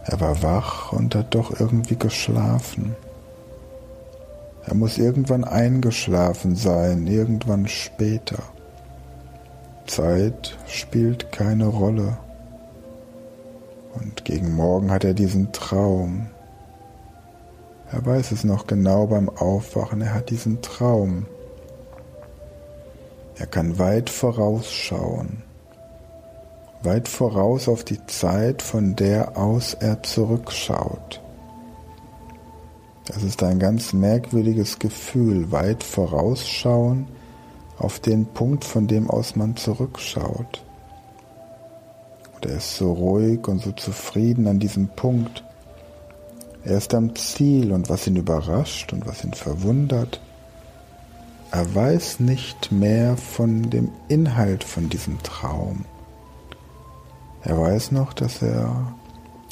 Er 0.06 0.20
war 0.20 0.42
wach 0.42 0.94
und 0.94 1.16
hat 1.16 1.36
doch 1.36 1.60
irgendwie 1.60 1.96
geschlafen. 1.96 2.96
Er 4.66 4.76
muss 4.76 4.98
irgendwann 4.98 5.44
eingeschlafen 5.44 6.56
sein, 6.56 7.08
irgendwann 7.08 7.68
später. 7.68 8.44
Zeit 9.88 10.58
spielt 10.68 11.32
keine 11.32 11.68
Rolle. 11.68 12.18
Und 13.94 14.24
gegen 14.26 14.56
Morgen 14.56 14.92
hat 14.92 15.04
er 15.04 15.14
diesen 15.14 15.52
Traum. 15.52 16.28
Er 17.92 18.06
weiß 18.06 18.32
es 18.32 18.44
noch 18.44 18.68
genau 18.68 19.08
beim 19.08 19.28
Aufwachen, 19.30 20.02
er 20.02 20.14
hat 20.14 20.30
diesen 20.30 20.62
Traum. 20.62 21.26
Er 23.38 23.48
kann 23.48 23.80
weit 23.80 24.10
vorausschauen, 24.10 25.44
weit 26.84 27.08
voraus 27.08 27.68
auf 27.68 27.84
die 27.84 28.06
Zeit, 28.08 28.62
von 28.62 28.96
der 28.96 29.38
aus 29.38 29.74
er 29.74 30.04
zurückschaut. 30.04 31.22
Das 33.06 33.24
ist 33.24 33.44
ein 33.44 33.60
ganz 33.60 33.94
merkwürdiges 33.94 34.80
Gefühl, 34.80 35.52
weit 35.52 35.84
vorausschauen 35.84 37.08
auf 37.78 38.00
den 38.00 38.26
Punkt, 38.26 38.64
von 38.64 38.88
dem 38.88 39.10
aus 39.10 39.36
man 39.36 39.56
zurückschaut. 39.58 40.64
Und 42.36 42.46
er 42.46 42.58
ist 42.58 42.76
so 42.76 42.94
ruhig 42.94 43.48
und 43.48 43.62
so 43.62 43.72
zufrieden 43.72 44.48
an 44.48 44.60
diesem 44.60 44.88
Punkt. 44.88 45.44
Er 46.64 46.78
ist 46.78 46.94
am 46.94 47.16
Ziel 47.16 47.72
und 47.72 47.90
was 47.90 48.06
ihn 48.08 48.16
überrascht 48.16 48.94
und 48.94 49.08
was 49.08 49.24
ihn 49.24 49.34
verwundert, 49.34 50.22
er 51.52 51.76
weiß 51.76 52.22
nicht 52.22 52.72
mehr 52.72 53.18
von 53.18 53.70
dem 53.70 53.90
Inhalt 54.08 54.64
von 54.64 54.88
diesem 54.88 55.22
Traum. 55.22 55.86
Er 57.44 57.60
weiß 57.60 57.92
noch, 57.92 58.14
dass 58.14 58.42
er 58.42 58.94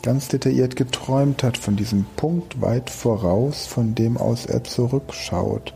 ganz 0.02 0.28
detailliert 0.28 0.76
geträumt 0.76 1.44
hat 1.44 1.58
von 1.58 1.76
diesem 1.76 2.06
Punkt 2.16 2.62
weit 2.62 2.90
voraus, 2.90 3.66
von 3.66 3.96
dem 3.96 4.18
aus 4.18 4.46
er 4.46 4.64
zurückschaut. 4.64 5.74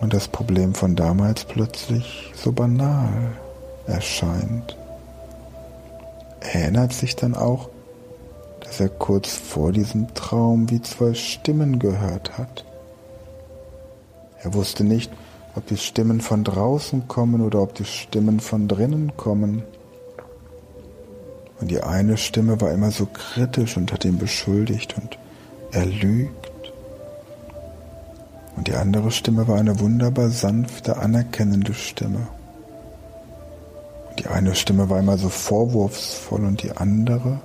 Und 0.00 0.14
das 0.14 0.28
Problem 0.28 0.74
von 0.74 0.94
damals 0.94 1.44
plötzlich 1.44 2.30
so 2.34 2.52
banal 2.52 3.32
erscheint. 3.86 4.76
Er 6.40 6.62
erinnert 6.62 6.92
sich 6.92 7.16
dann 7.16 7.34
auch, 7.34 7.68
dass 8.60 8.80
er 8.80 8.88
kurz 8.88 9.34
vor 9.34 9.72
diesem 9.72 10.14
Traum 10.14 10.70
wie 10.70 10.80
zwei 10.82 11.14
Stimmen 11.14 11.78
gehört 11.78 12.38
hat. 12.38 12.64
Er 14.42 14.54
wusste 14.54 14.84
nicht, 14.84 15.10
ob 15.58 15.66
die 15.66 15.76
Stimmen 15.76 16.20
von 16.20 16.44
draußen 16.44 17.08
kommen 17.08 17.40
oder 17.40 17.60
ob 17.60 17.74
die 17.74 17.84
Stimmen 17.84 18.38
von 18.38 18.68
drinnen 18.68 19.16
kommen. 19.16 19.64
Und 21.60 21.68
die 21.72 21.82
eine 21.82 22.16
Stimme 22.16 22.60
war 22.60 22.70
immer 22.70 22.92
so 22.92 23.06
kritisch 23.06 23.76
und 23.76 23.92
hat 23.92 24.04
ihn 24.04 24.18
beschuldigt 24.18 24.94
und 24.96 25.18
er 25.72 25.84
lügt. 25.84 26.72
Und 28.56 28.68
die 28.68 28.74
andere 28.74 29.10
Stimme 29.10 29.48
war 29.48 29.58
eine 29.58 29.80
wunderbar 29.80 30.30
sanfte, 30.30 30.96
anerkennende 30.98 31.74
Stimme. 31.74 32.28
Und 34.10 34.20
die 34.20 34.28
eine 34.28 34.54
Stimme 34.54 34.88
war 34.88 35.00
immer 35.00 35.18
so 35.18 35.28
vorwurfsvoll 35.28 36.44
und 36.44 36.62
die 36.62 36.70
andere, 36.70 37.40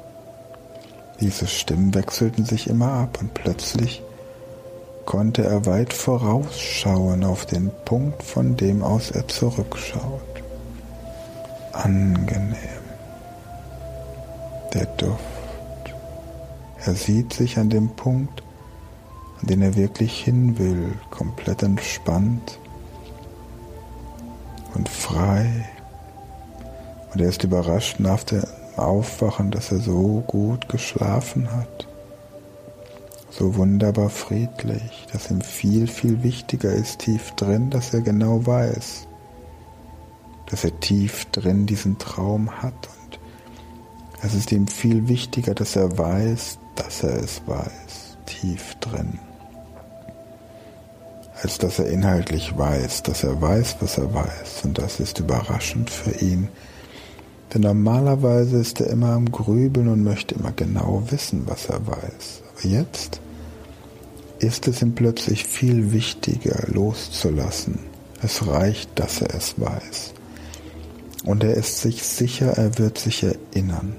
diese 1.19 1.47
Stimmen 1.47 1.95
wechselten 1.95 2.45
sich 2.45 2.67
immer 2.69 2.91
ab 2.91 3.17
und 3.19 3.33
plötzlich 3.33 4.02
konnte 5.05 5.43
er 5.43 5.65
weit 5.65 5.93
vorausschauen 5.93 7.23
auf 7.23 7.45
den 7.45 7.71
Punkt, 7.85 8.23
von 8.23 8.57
dem 8.57 8.83
aus 8.83 9.11
er 9.11 9.27
zurückschaut. 9.27 10.21
Angenehm. 11.71 12.55
Der 14.73 14.85
Duft. 14.97 15.19
Er 16.85 16.93
sieht 16.93 17.33
sich 17.33 17.57
an 17.57 17.69
dem 17.69 17.89
Punkt, 17.89 18.43
an 19.41 19.47
den 19.47 19.61
er 19.61 19.75
wirklich 19.75 20.23
hin 20.23 20.57
will, 20.57 20.93
komplett 21.09 21.63
entspannt 21.63 22.59
und 24.73 24.89
frei. 24.89 25.65
Und 27.13 27.21
er 27.21 27.29
ist 27.29 27.43
überrascht 27.43 27.99
nach 27.99 28.23
dem 28.23 28.43
Aufwachen, 28.75 29.51
dass 29.51 29.71
er 29.71 29.79
so 29.79 30.23
gut 30.25 30.67
geschlafen 30.67 31.51
hat 31.51 31.87
so 33.37 33.55
wunderbar 33.55 34.09
friedlich, 34.09 35.07
dass 35.11 35.31
ihm 35.31 35.41
viel, 35.41 35.87
viel 35.87 36.21
wichtiger 36.21 36.71
ist 36.71 36.99
tief 36.99 37.31
drin, 37.31 37.71
dass 37.71 37.93
er 37.93 38.01
genau 38.01 38.45
weiß, 38.45 39.07
dass 40.47 40.63
er 40.63 40.79
tief 40.79 41.25
drin 41.31 41.65
diesen 41.65 41.97
Traum 41.97 42.61
hat. 42.61 42.73
Und 42.73 43.19
es 44.21 44.35
ist 44.35 44.51
ihm 44.51 44.67
viel 44.67 45.07
wichtiger, 45.07 45.55
dass 45.55 45.75
er 45.75 45.97
weiß, 45.97 46.59
dass 46.75 47.01
er 47.01 47.15
es 47.23 47.41
weiß, 47.47 48.17
tief 48.27 48.75
drin, 48.75 49.17
als 51.41 51.57
dass 51.57 51.79
er 51.79 51.89
inhaltlich 51.89 52.55
weiß, 52.55 53.01
dass 53.01 53.23
er 53.23 53.41
weiß, 53.41 53.77
was 53.79 53.97
er 53.97 54.13
weiß. 54.13 54.61
Und 54.65 54.77
das 54.77 54.99
ist 54.99 55.19
überraschend 55.19 55.89
für 55.89 56.11
ihn, 56.23 56.49
denn 57.51 57.63
normalerweise 57.63 58.57
ist 58.57 58.79
er 58.79 58.91
immer 58.91 59.13
am 59.13 59.31
Grübeln 59.31 59.87
und 59.87 60.03
möchte 60.03 60.35
immer 60.35 60.51
genau 60.51 61.01
wissen, 61.09 61.47
was 61.47 61.65
er 61.65 61.85
weiß. 61.87 62.42
Jetzt 62.61 63.19
ist 64.39 64.67
es 64.67 64.81
ihm 64.81 64.93
plötzlich 64.93 65.45
viel 65.45 65.91
wichtiger 65.91 66.67
loszulassen. 66.67 67.79
Es 68.21 68.45
reicht, 68.47 68.99
dass 68.99 69.21
er 69.21 69.33
es 69.33 69.59
weiß. 69.59 70.13
Und 71.25 71.43
er 71.43 71.55
ist 71.55 71.81
sich 71.81 72.03
sicher, 72.03 72.51
er 72.51 72.77
wird 72.77 72.97
sich 72.97 73.23
erinnern. 73.23 73.95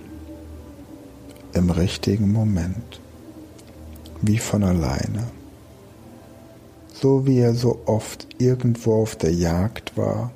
Im 1.54 1.70
richtigen 1.70 2.32
Moment. 2.32 3.00
Wie 4.20 4.38
von 4.38 4.62
alleine. 4.64 5.28
So 6.92 7.26
wie 7.26 7.38
er 7.38 7.54
so 7.54 7.80
oft 7.86 8.28
irgendwo 8.38 9.02
auf 9.02 9.16
der 9.16 9.32
Jagd 9.32 9.96
war, 9.96 10.30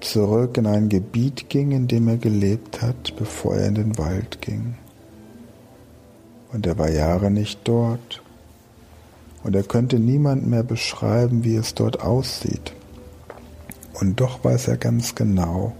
zurück 0.00 0.56
in 0.56 0.66
ein 0.66 0.88
Gebiet 0.88 1.48
ging, 1.48 1.72
in 1.72 1.88
dem 1.88 2.08
er 2.08 2.16
gelebt 2.16 2.82
hat, 2.82 3.16
bevor 3.16 3.56
er 3.56 3.68
in 3.68 3.74
den 3.74 3.98
Wald 3.98 4.40
ging. 4.40 4.76
Und 6.52 6.66
er 6.66 6.78
war 6.78 6.90
Jahre 6.90 7.30
nicht 7.30 7.60
dort 7.64 8.22
und 9.44 9.54
er 9.54 9.62
könnte 9.62 9.98
niemand 9.98 10.46
mehr 10.46 10.62
beschreiben, 10.62 11.44
wie 11.44 11.56
es 11.56 11.74
dort 11.74 12.00
aussieht. 12.00 12.72
Und 13.94 14.20
doch 14.20 14.44
weiß 14.44 14.68
er 14.68 14.76
ganz 14.76 15.14
genau, 15.14 15.72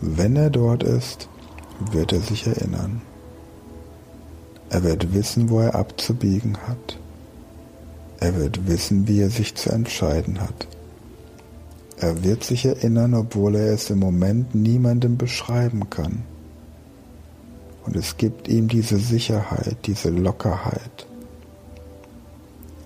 wenn 0.00 0.36
er 0.36 0.50
dort 0.50 0.82
ist, 0.82 1.28
wird 1.90 2.12
er 2.12 2.20
sich 2.20 2.46
erinnern. 2.46 3.02
Er 4.70 4.82
wird 4.82 5.14
wissen, 5.14 5.50
wo 5.50 5.60
er 5.60 5.74
abzubiegen 5.74 6.56
hat. 6.66 6.98
Er 8.20 8.36
wird 8.36 8.66
wissen, 8.66 9.06
wie 9.06 9.20
er 9.20 9.30
sich 9.30 9.54
zu 9.54 9.70
entscheiden 9.70 10.40
hat. 10.40 10.66
Er 11.98 12.24
wird 12.24 12.44
sich 12.44 12.64
erinnern, 12.64 13.14
obwohl 13.14 13.54
er 13.56 13.72
es 13.72 13.90
im 13.90 13.98
Moment 13.98 14.54
niemandem 14.54 15.16
beschreiben 15.16 15.90
kann. 15.90 16.24
Und 17.86 17.96
es 17.96 18.16
gibt 18.16 18.48
ihm 18.48 18.68
diese 18.68 18.98
Sicherheit, 18.98 19.76
diese 19.86 20.10
Lockerheit, 20.10 21.06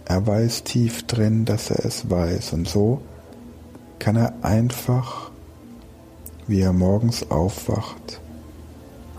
er 0.08 0.26
weiß 0.26 0.64
tief 0.64 1.06
drin, 1.06 1.44
dass 1.44 1.70
er 1.70 1.84
es 1.84 2.08
weiß. 2.08 2.54
Und 2.54 2.66
so 2.66 3.02
kann 3.98 4.16
er 4.16 4.32
einfach, 4.40 5.30
wie 6.46 6.62
er 6.62 6.72
morgens 6.72 7.30
aufwacht, 7.30 8.18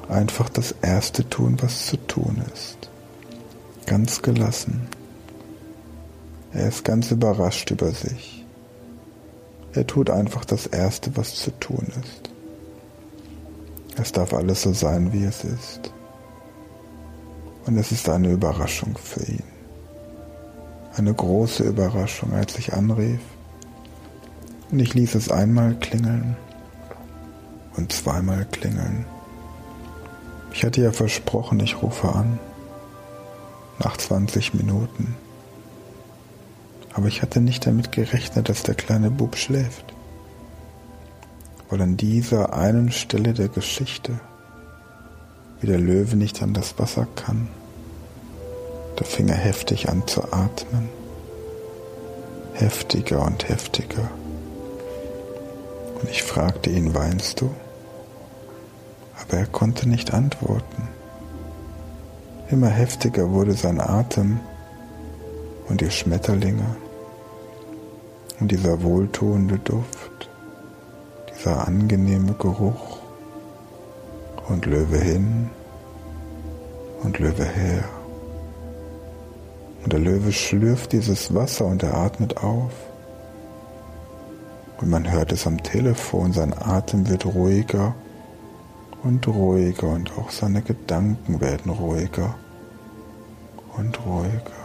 einfach 0.09 0.49
das 0.49 0.73
Erste 0.81 1.29
tun, 1.29 1.57
was 1.61 1.85
zu 1.85 1.97
tun 1.97 2.41
ist. 2.55 2.89
Ganz 3.85 4.23
gelassen. 4.23 4.87
Er 6.53 6.69
ist 6.69 6.83
ganz 6.83 7.11
überrascht 7.11 7.69
über 7.69 7.91
sich. 7.91 8.43
Er 9.73 9.85
tut 9.85 10.09
einfach 10.09 10.43
das 10.43 10.65
Erste, 10.65 11.15
was 11.15 11.35
zu 11.35 11.51
tun 11.59 11.85
ist. 12.01 12.28
Es 13.99 14.11
darf 14.11 14.33
alles 14.33 14.61
so 14.61 14.73
sein, 14.73 15.11
wie 15.13 15.25
es 15.25 15.43
ist. 15.43 15.91
Und 17.65 17.77
es 17.77 17.91
ist 17.91 18.07
eine 18.09 18.31
Überraschung 18.31 18.97
für 18.97 19.23
ihn 19.23 19.43
eine 20.99 21.13
große 21.13 21.63
Überraschung, 21.63 22.33
als 22.33 22.57
ich 22.59 22.73
anrief. 22.73 23.21
Und 24.69 24.79
ich 24.79 24.93
ließ 24.93 25.15
es 25.15 25.31
einmal 25.31 25.75
klingeln 25.75 26.35
und 27.75 27.91
zweimal 27.91 28.45
klingeln. 28.51 29.05
Ich 30.53 30.63
hatte 30.63 30.81
ja 30.81 30.91
versprochen, 30.91 31.59
ich 31.59 31.81
rufe 31.81 32.09
an. 32.09 32.39
Nach 33.79 33.95
20 33.95 34.55
Minuten. 34.55 35.15
Aber 36.93 37.07
ich 37.07 37.21
hatte 37.21 37.39
nicht 37.39 37.65
damit 37.65 37.93
gerechnet, 37.93 38.49
dass 38.49 38.63
der 38.63 38.75
kleine 38.75 39.09
Bub 39.09 39.37
schläft. 39.37 39.93
Weil 41.69 41.81
an 41.81 41.97
dieser 41.97 42.53
einen 42.53 42.91
Stelle 42.91 43.33
der 43.33 43.47
Geschichte, 43.47 44.19
wie 45.61 45.67
der 45.67 45.77
Löwe 45.77 46.15
nicht 46.15 46.41
an 46.41 46.53
das 46.53 46.79
Wasser 46.79 47.07
kann, 47.15 47.47
da 48.95 49.05
fing 49.05 49.29
er 49.29 49.37
heftig 49.37 49.87
an 49.87 50.07
zu 50.07 50.23
atmen. 50.33 50.89
Heftiger 52.53 53.23
und 53.23 53.47
heftiger. 53.47 54.09
Und 56.01 56.09
ich 56.09 56.23
fragte 56.23 56.69
ihn, 56.69 56.93
weinst 56.93 57.41
du? 57.41 57.51
Aber 59.21 59.37
er 59.37 59.45
konnte 59.45 59.87
nicht 59.87 60.13
antworten. 60.13 60.87
Immer 62.49 62.69
heftiger 62.69 63.31
wurde 63.31 63.53
sein 63.53 63.79
Atem 63.79 64.39
und 65.67 65.81
die 65.81 65.91
Schmetterlinge 65.91 66.75
und 68.39 68.51
dieser 68.51 68.81
wohltuende 68.81 69.59
Duft, 69.59 70.28
dieser 71.39 71.67
angenehme 71.67 72.33
Geruch 72.33 72.97
und 74.49 74.65
Löwe 74.65 74.97
hin 74.97 75.49
und 77.01 77.17
Löwe 77.19 77.45
her. 77.45 77.83
Und 79.83 79.93
der 79.93 80.01
Löwe 80.01 80.33
schlürft 80.33 80.91
dieses 80.91 81.33
Wasser 81.33 81.65
und 81.65 81.81
er 81.83 81.95
atmet 81.95 82.43
auf. 82.43 82.73
Und 84.81 84.89
man 84.89 85.09
hört 85.09 85.31
es 85.31 85.47
am 85.47 85.63
Telefon, 85.63 86.33
sein 86.33 86.53
Atem 86.53 87.07
wird 87.07 87.25
ruhiger 87.25 87.95
und 89.03 89.25
ruhiger 89.27 89.87
und 89.87 90.11
auch 90.17 90.31
seine 90.31 90.61
Gedanken 90.61 91.39
werden 91.39 91.71
ruhiger 91.71 92.35
und 93.77 94.05
ruhiger. 94.05 94.59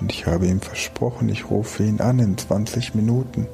Und 0.00 0.12
ich 0.12 0.26
habe 0.26 0.46
ihm 0.46 0.60
versprochen, 0.60 1.28
ich 1.28 1.50
rufe 1.50 1.82
ihn 1.82 2.00
an 2.00 2.20
in 2.20 2.38
20 2.38 2.94
Minuten. 2.94 3.48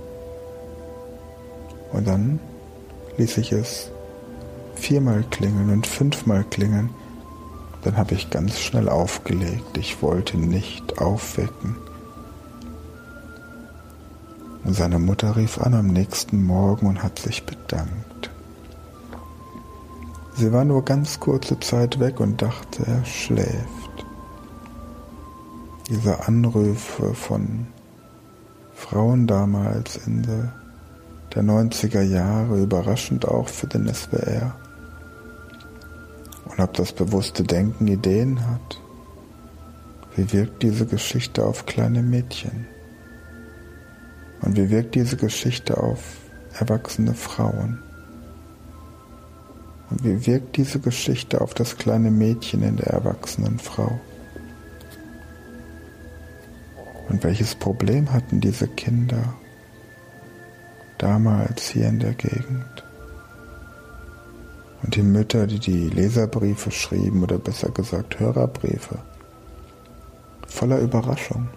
Und 1.94 2.08
dann 2.08 2.40
ließ 3.18 3.38
ich 3.38 3.52
es 3.52 3.90
viermal 4.74 5.24
klingeln 5.30 5.70
und 5.70 5.86
fünfmal 5.86 6.44
klingeln. 6.50 6.90
Dann 7.82 7.96
habe 7.96 8.14
ich 8.14 8.30
ganz 8.30 8.58
schnell 8.58 8.88
aufgelegt. 8.88 9.78
Ich 9.78 10.02
wollte 10.02 10.36
nicht 10.36 10.98
aufwecken. 10.98 11.76
Und 14.64 14.74
seine 14.74 14.98
Mutter 14.98 15.36
rief 15.36 15.58
an 15.58 15.74
am 15.74 15.86
nächsten 15.86 16.42
Morgen 16.42 16.88
und 16.88 17.02
hat 17.02 17.20
sich 17.20 17.46
bedankt. 17.46 18.30
Sie 20.34 20.52
war 20.52 20.64
nur 20.64 20.84
ganz 20.84 21.20
kurze 21.20 21.60
Zeit 21.60 22.00
weg 22.00 22.18
und 22.18 22.42
dachte, 22.42 22.84
er 22.84 23.04
schläft. 23.04 24.06
Diese 25.88 26.26
Anrufe 26.26 27.14
von 27.14 27.68
Frauen 28.74 29.28
damals 29.28 29.98
Ende 29.98 30.52
der 30.52 30.63
90er 31.42 32.02
Jahre, 32.02 32.60
überraschend 32.60 33.26
auch 33.26 33.48
für 33.48 33.66
den 33.66 33.92
SWR 33.92 34.54
und 36.44 36.60
ob 36.60 36.72
das 36.74 36.92
bewusste 36.92 37.42
Denken 37.42 37.88
Ideen 37.88 38.46
hat. 38.46 38.80
Wie 40.16 40.32
wirkt 40.32 40.62
diese 40.62 40.86
Geschichte 40.86 41.44
auf 41.44 41.66
kleine 41.66 42.02
Mädchen? 42.02 42.66
Und 44.42 44.56
wie 44.56 44.70
wirkt 44.70 44.94
diese 44.94 45.16
Geschichte 45.16 45.76
auf 45.76 45.98
erwachsene 46.58 47.14
Frauen? 47.14 47.82
Und 49.90 50.04
wie 50.04 50.26
wirkt 50.26 50.56
diese 50.56 50.78
Geschichte 50.78 51.40
auf 51.40 51.54
das 51.54 51.76
kleine 51.76 52.10
Mädchen 52.10 52.62
in 52.62 52.76
der 52.76 52.88
erwachsenen 52.88 53.58
Frau? 53.58 54.00
Und 57.08 57.22
welches 57.24 57.54
Problem 57.54 58.12
hatten 58.12 58.40
diese 58.40 58.68
Kinder 58.68 59.34
damals 61.04 61.68
hier 61.68 61.88
in 61.88 61.98
der 61.98 62.14
Gegend? 62.14 62.82
Und 64.82 64.96
die 64.96 65.02
Mütter, 65.02 65.46
die 65.46 65.58
die 65.58 65.90
Leserbriefe 65.90 66.70
schrieben 66.70 67.22
oder 67.22 67.38
besser 67.38 67.70
gesagt 67.70 68.18
Hörerbriefe, 68.18 68.98
voller 70.48 70.78
Überraschung, 70.78 71.48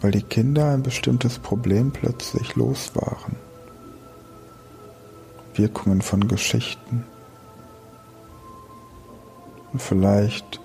weil 0.00 0.12
die 0.12 0.22
Kinder 0.22 0.70
ein 0.70 0.82
bestimmtes 0.82 1.38
Problem 1.38 1.90
plötzlich 1.90 2.54
los 2.54 2.92
waren. 2.94 3.36
Wirkungen 5.54 6.00
von 6.00 6.26
Geschichten. 6.28 7.04
Und 9.72 9.82
vielleicht 9.82 10.60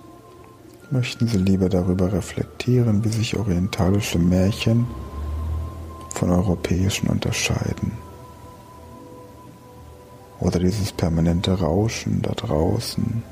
möchten 0.92 1.28
sie 1.28 1.38
lieber 1.38 1.70
darüber 1.70 2.14
reflektieren, 2.14 3.04
wie 3.04 3.10
sich 3.10 3.38
orientalische 3.38 4.20
Märchen 4.20 4.88
von 6.18 6.32
europäischen 6.32 7.10
unterscheiden. 7.10 7.92
Oder 10.40 10.60
dieses 10.60 10.92
permanente 10.92 11.60
Rauschen 11.60 12.22
da 12.24 12.32
draußen 12.32 13.24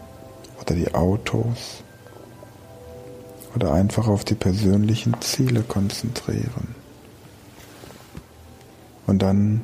oder 0.61 0.75
die 0.75 0.93
Autos 0.93 1.83
oder 3.55 3.73
einfach 3.73 4.07
auf 4.07 4.23
die 4.23 4.36
persönlichen 4.36 5.19
Ziele 5.21 5.63
konzentrieren. 5.63 6.75
Und 9.07 9.21
dann 9.21 9.61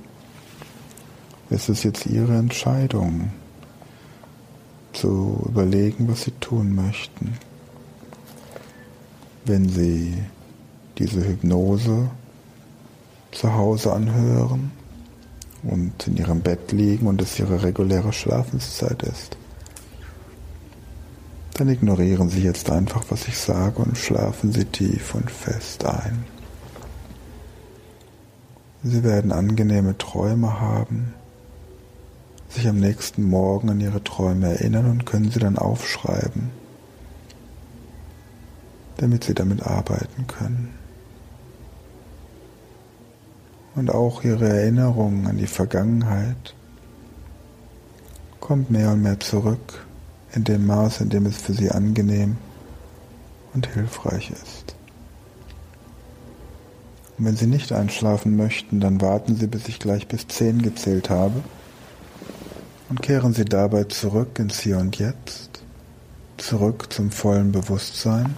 ist 1.49 1.69
es 1.69 1.83
jetzt 1.83 2.07
Ihre 2.07 2.37
Entscheidung 2.37 3.31
zu 4.93 5.43
überlegen, 5.47 6.07
was 6.07 6.23
Sie 6.23 6.31
tun 6.39 6.73
möchten. 6.73 7.37
Wenn 9.45 9.69
Sie 9.69 10.13
diese 10.97 11.27
Hypnose 11.27 12.09
zu 13.31 13.53
Hause 13.53 13.93
anhören 13.93 14.71
und 15.63 16.07
in 16.07 16.17
Ihrem 16.17 16.41
Bett 16.41 16.71
liegen 16.71 17.07
und 17.07 17.21
es 17.21 17.39
Ihre 17.39 17.63
reguläre 17.63 18.13
Schlafenszeit 18.13 19.03
ist, 19.03 19.37
dann 21.53 21.69
ignorieren 21.69 22.29
Sie 22.29 22.41
jetzt 22.41 22.69
einfach, 22.69 23.05
was 23.09 23.27
ich 23.27 23.37
sage 23.37 23.81
und 23.81 23.97
schlafen 23.97 24.51
Sie 24.51 24.65
tief 24.65 25.13
und 25.15 25.29
fest 25.29 25.85
ein. 25.85 26.25
Sie 28.83 29.03
werden 29.03 29.31
angenehme 29.31 29.95
Träume 29.97 30.59
haben, 30.59 31.13
sich 32.49 32.67
am 32.67 32.79
nächsten 32.79 33.23
Morgen 33.23 33.69
an 33.69 33.79
Ihre 33.79 34.03
Träume 34.03 34.47
erinnern 34.57 34.89
und 34.89 35.05
können 35.05 35.29
sie 35.29 35.39
dann 35.39 35.57
aufschreiben, 35.57 36.49
damit 38.97 39.23
Sie 39.23 39.35
damit 39.35 39.61
arbeiten 39.61 40.25
können. 40.25 40.73
Und 43.75 43.89
auch 43.89 44.23
Ihre 44.23 44.49
Erinnerung 44.49 45.27
an 45.27 45.37
die 45.37 45.47
Vergangenheit 45.47 46.55
kommt 48.39 48.69
mehr 48.69 48.91
und 48.91 49.01
mehr 49.01 49.19
zurück 49.19 49.85
in 50.33 50.43
dem 50.43 50.65
Maß, 50.65 51.01
in 51.01 51.09
dem 51.09 51.25
es 51.25 51.37
für 51.37 51.53
sie 51.53 51.71
angenehm 51.71 52.37
und 53.53 53.67
hilfreich 53.67 54.31
ist. 54.31 54.75
Und 57.17 57.25
wenn 57.25 57.35
Sie 57.35 57.47
nicht 57.47 57.71
einschlafen 57.71 58.35
möchten, 58.35 58.79
dann 58.79 58.99
warten 58.99 59.35
Sie, 59.35 59.47
bis 59.47 59.67
ich 59.67 59.79
gleich 59.79 60.07
bis 60.07 60.27
zehn 60.27 60.61
gezählt 60.61 61.09
habe 61.09 61.43
und 62.89 63.01
kehren 63.01 63.33
Sie 63.33 63.45
dabei 63.45 63.85
zurück 63.85 64.39
ins 64.39 64.59
Hier 64.59 64.79
und 64.79 64.97
Jetzt, 64.97 65.61
zurück 66.37 66.91
zum 66.91 67.11
vollen 67.11 67.51
Bewusstsein. 67.51 68.35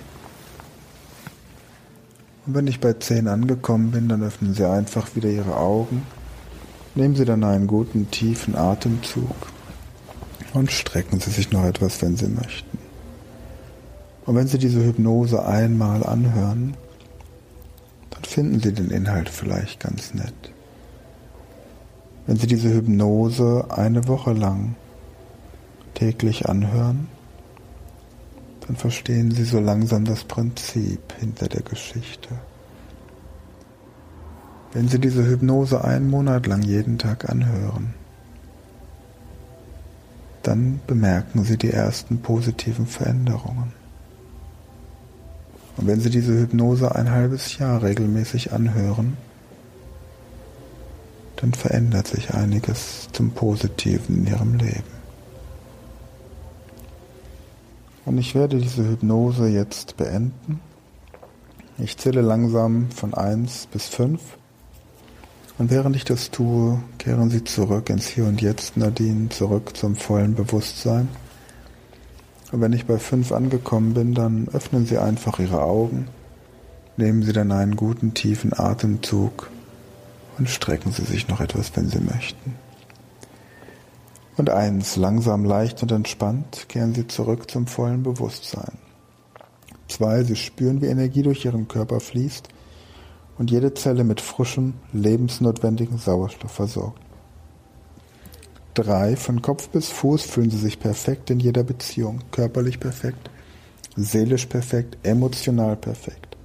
Und 2.46 2.56
wenn 2.56 2.68
ich 2.68 2.80
bei 2.80 2.94
zehn 2.94 3.28
angekommen 3.28 3.92
bin, 3.92 4.10
dann 4.10 4.22
öffnen 4.22 4.54
Sie 4.54 4.68
einfach 4.68 5.16
wieder 5.16 5.30
Ihre 5.30 5.56
Augen, 5.56 6.06
nehmen 6.94 7.16
Sie 7.16 7.26
dann 7.26 7.44
einen 7.44 7.68
guten 7.68 8.12
tiefen 8.12 8.56
Atemzug 8.56 9.34
und 10.54 10.72
strecken 10.72 11.20
Sie 11.20 11.32
sich 11.32 11.52
noch 11.52 11.64
etwas, 11.64 12.02
wenn 12.02 12.18
Sie 12.18 12.28
möchten. 12.28 12.78
Und 14.26 14.36
wenn 14.36 14.48
Sie 14.48 14.58
diese 14.58 14.84
Hypnose 14.84 15.46
einmal 15.46 16.04
anhören, 16.06 16.76
dann 18.10 18.24
finden 18.24 18.60
Sie 18.60 18.74
den 18.74 18.90
Inhalt 18.90 19.30
vielleicht 19.30 19.80
ganz 19.80 20.14
nett. 20.14 20.34
Wenn 22.28 22.38
Sie 22.38 22.48
diese 22.48 22.70
Hypnose 22.74 23.66
eine 23.70 24.08
Woche 24.08 24.34
lang 24.34 24.76
täglich 25.94 26.48
anhören, 26.50 27.08
dann 28.68 28.76
verstehen 28.76 29.32
Sie 29.32 29.44
so 29.44 29.60
langsam 29.60 30.06
das 30.06 30.24
Prinzip 30.24 31.14
hinter 31.20 31.48
der 31.48 31.62
Geschichte. 31.62 32.30
Wenn 34.72 34.88
Sie 34.88 35.00
diese 35.00 35.26
Hypnose 35.26 35.84
einen 35.84 36.10
Monat 36.10 36.48
lang 36.48 36.62
jeden 36.62 36.98
Tag 36.98 37.30
anhören, 37.30 37.94
dann 40.42 40.80
bemerken 40.88 41.44
Sie 41.44 41.58
die 41.58 41.72
ersten 41.72 42.20
positiven 42.22 42.88
Veränderungen. 42.88 43.74
Und 45.78 45.88
wenn 45.88 46.00
Sie 46.00 46.10
diese 46.10 46.34
Hypnose 46.34 46.96
ein 46.96 47.12
halbes 47.12 47.58
Jahr 47.58 47.82
regelmäßig 47.84 48.54
anhören, 48.54 49.18
dann 51.36 51.54
verändert 51.54 52.08
sich 52.08 52.34
einiges 52.34 53.10
zum 53.12 53.32
Positiven 53.32 54.20
in 54.20 54.28
Ihrem 54.28 54.56
Leben. 54.56 55.03
Und 58.06 58.18
ich 58.18 58.36
werde 58.36 58.58
diese 58.58 58.88
Hypnose 58.88 59.48
jetzt 59.48 59.98
beenden. 59.98 60.60
Ich 61.78 61.98
zähle 61.98 62.22
langsam 62.22 62.92
von 62.92 63.14
1 63.14 63.68
bis 63.72 63.88
5 63.88 64.20
und 65.60 65.70
während 65.70 65.96
ich 65.96 66.04
das 66.04 66.32
tue, 66.32 66.82
kehren 66.98 67.30
Sie 67.30 67.44
zurück 67.44 67.90
ins 67.90 68.08
Hier 68.08 68.26
und 68.26 68.42
Jetzt, 68.42 68.76
Nadine, 68.76 69.30
zurück 69.30 69.78
zum 69.78 69.96
vollen 69.96 70.34
Bewusstsein. 70.34 71.08
Und 72.52 72.62
wenn 72.62 72.74
ich 72.74 72.86
bei 72.86 72.98
fünf 72.98 73.32
angekommen 73.32 73.94
bin, 73.94 74.14
dann 74.14 74.48
öffnen 74.52 74.86
Sie 74.86 74.98
einfach 74.98 75.40
Ihre 75.40 75.62
Augen, 75.62 76.08
nehmen 76.98 77.24
Sie 77.24 77.34
dann 77.34 77.52
einen 77.52 77.76
guten 77.76 78.14
tiefen 78.14 78.58
Atemzug 78.58 79.50
und 80.38 80.50
strecken 80.50 80.92
Sie 80.92 81.04
sich 81.04 81.28
noch 81.28 81.40
etwas, 81.40 81.76
wenn 81.76 81.88
Sie 81.88 82.00
möchten. 82.00 82.56
Und 84.36 84.50
eins, 84.50 84.96
langsam, 84.96 85.46
leicht 85.46 85.84
und 85.84 85.92
entspannt 85.92 86.68
kehren 86.68 86.96
Sie 86.96 87.08
zurück 87.08 87.52
zum 87.52 87.68
vollen 87.68 88.02
Bewusstsein. 88.02 88.78
Zwei, 89.88 90.24
Sie 90.24 90.36
spüren, 90.36 90.82
wie 90.82 90.88
Energie 90.88 91.22
durch 91.22 91.46
Ihren 91.46 91.68
Körper 91.68 92.00
fließt 92.00 92.48
und 93.38 93.52
jede 93.52 93.74
Zelle 93.76 94.04
mit 94.04 94.22
frischem, 94.22 94.74
lebensnotwendigen 94.92 96.00
Sauerstoff 96.00 96.52
versorgt. 96.52 97.00
3. 98.74 99.16
Von 99.18 99.44
Kopf 99.44 99.70
bis 99.70 99.90
Fuß 99.90 100.24
fühlen 100.24 100.50
Sie 100.50 100.58
sich 100.58 100.80
perfekt 100.80 101.30
in 101.30 101.40
jeder 101.40 101.64
Beziehung, 101.64 102.22
körperlich 102.32 102.80
perfekt, 102.80 103.30
seelisch 103.96 104.48
perfekt, 104.48 104.98
emotional 105.04 105.76
perfekt. 105.76 106.38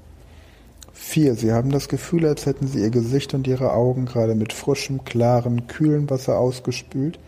4. 0.93 1.37
Sie 1.37 1.53
haben 1.53 1.71
das 1.71 1.89
Gefühl, 1.89 2.27
als 2.27 2.45
hätten 2.45 2.67
Sie 2.67 2.81
Ihr 2.81 2.91
Gesicht 2.91 3.33
und 3.33 3.47
Ihre 3.47 3.73
Augen 3.73 4.05
gerade 4.05 4.35
mit 4.35 4.53
frischem, 4.53 5.05
klaren, 5.05 5.69
kühlen 5.69 6.11
Wasser 6.11 6.39
ausgespült 6.39 7.19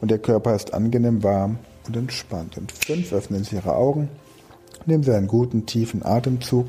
und 0.00 0.10
Ihr 0.10 0.18
Körper 0.18 0.54
ist 0.54 0.74
angenehm 0.74 1.22
warm 1.22 1.58
und 1.86 1.96
entspannt. 1.96 2.58
Und 2.58 2.72
5. 2.72 3.12
Öffnen 3.12 3.44
Sie 3.44 3.56
Ihre 3.56 3.74
Augen, 3.74 4.08
nehmen 4.86 5.02
Sie 5.02 5.12
einen 5.12 5.28
guten, 5.28 5.66
tiefen 5.66 6.04
Atemzug 6.04 6.68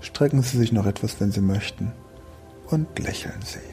Strecken 0.00 0.42
Sie 0.42 0.56
sich 0.56 0.72
noch 0.72 0.86
etwas, 0.86 1.20
wenn 1.20 1.30
Sie 1.30 1.42
möchten, 1.42 1.92
und 2.68 2.98
lächeln 2.98 3.40
Sie. 3.44 3.69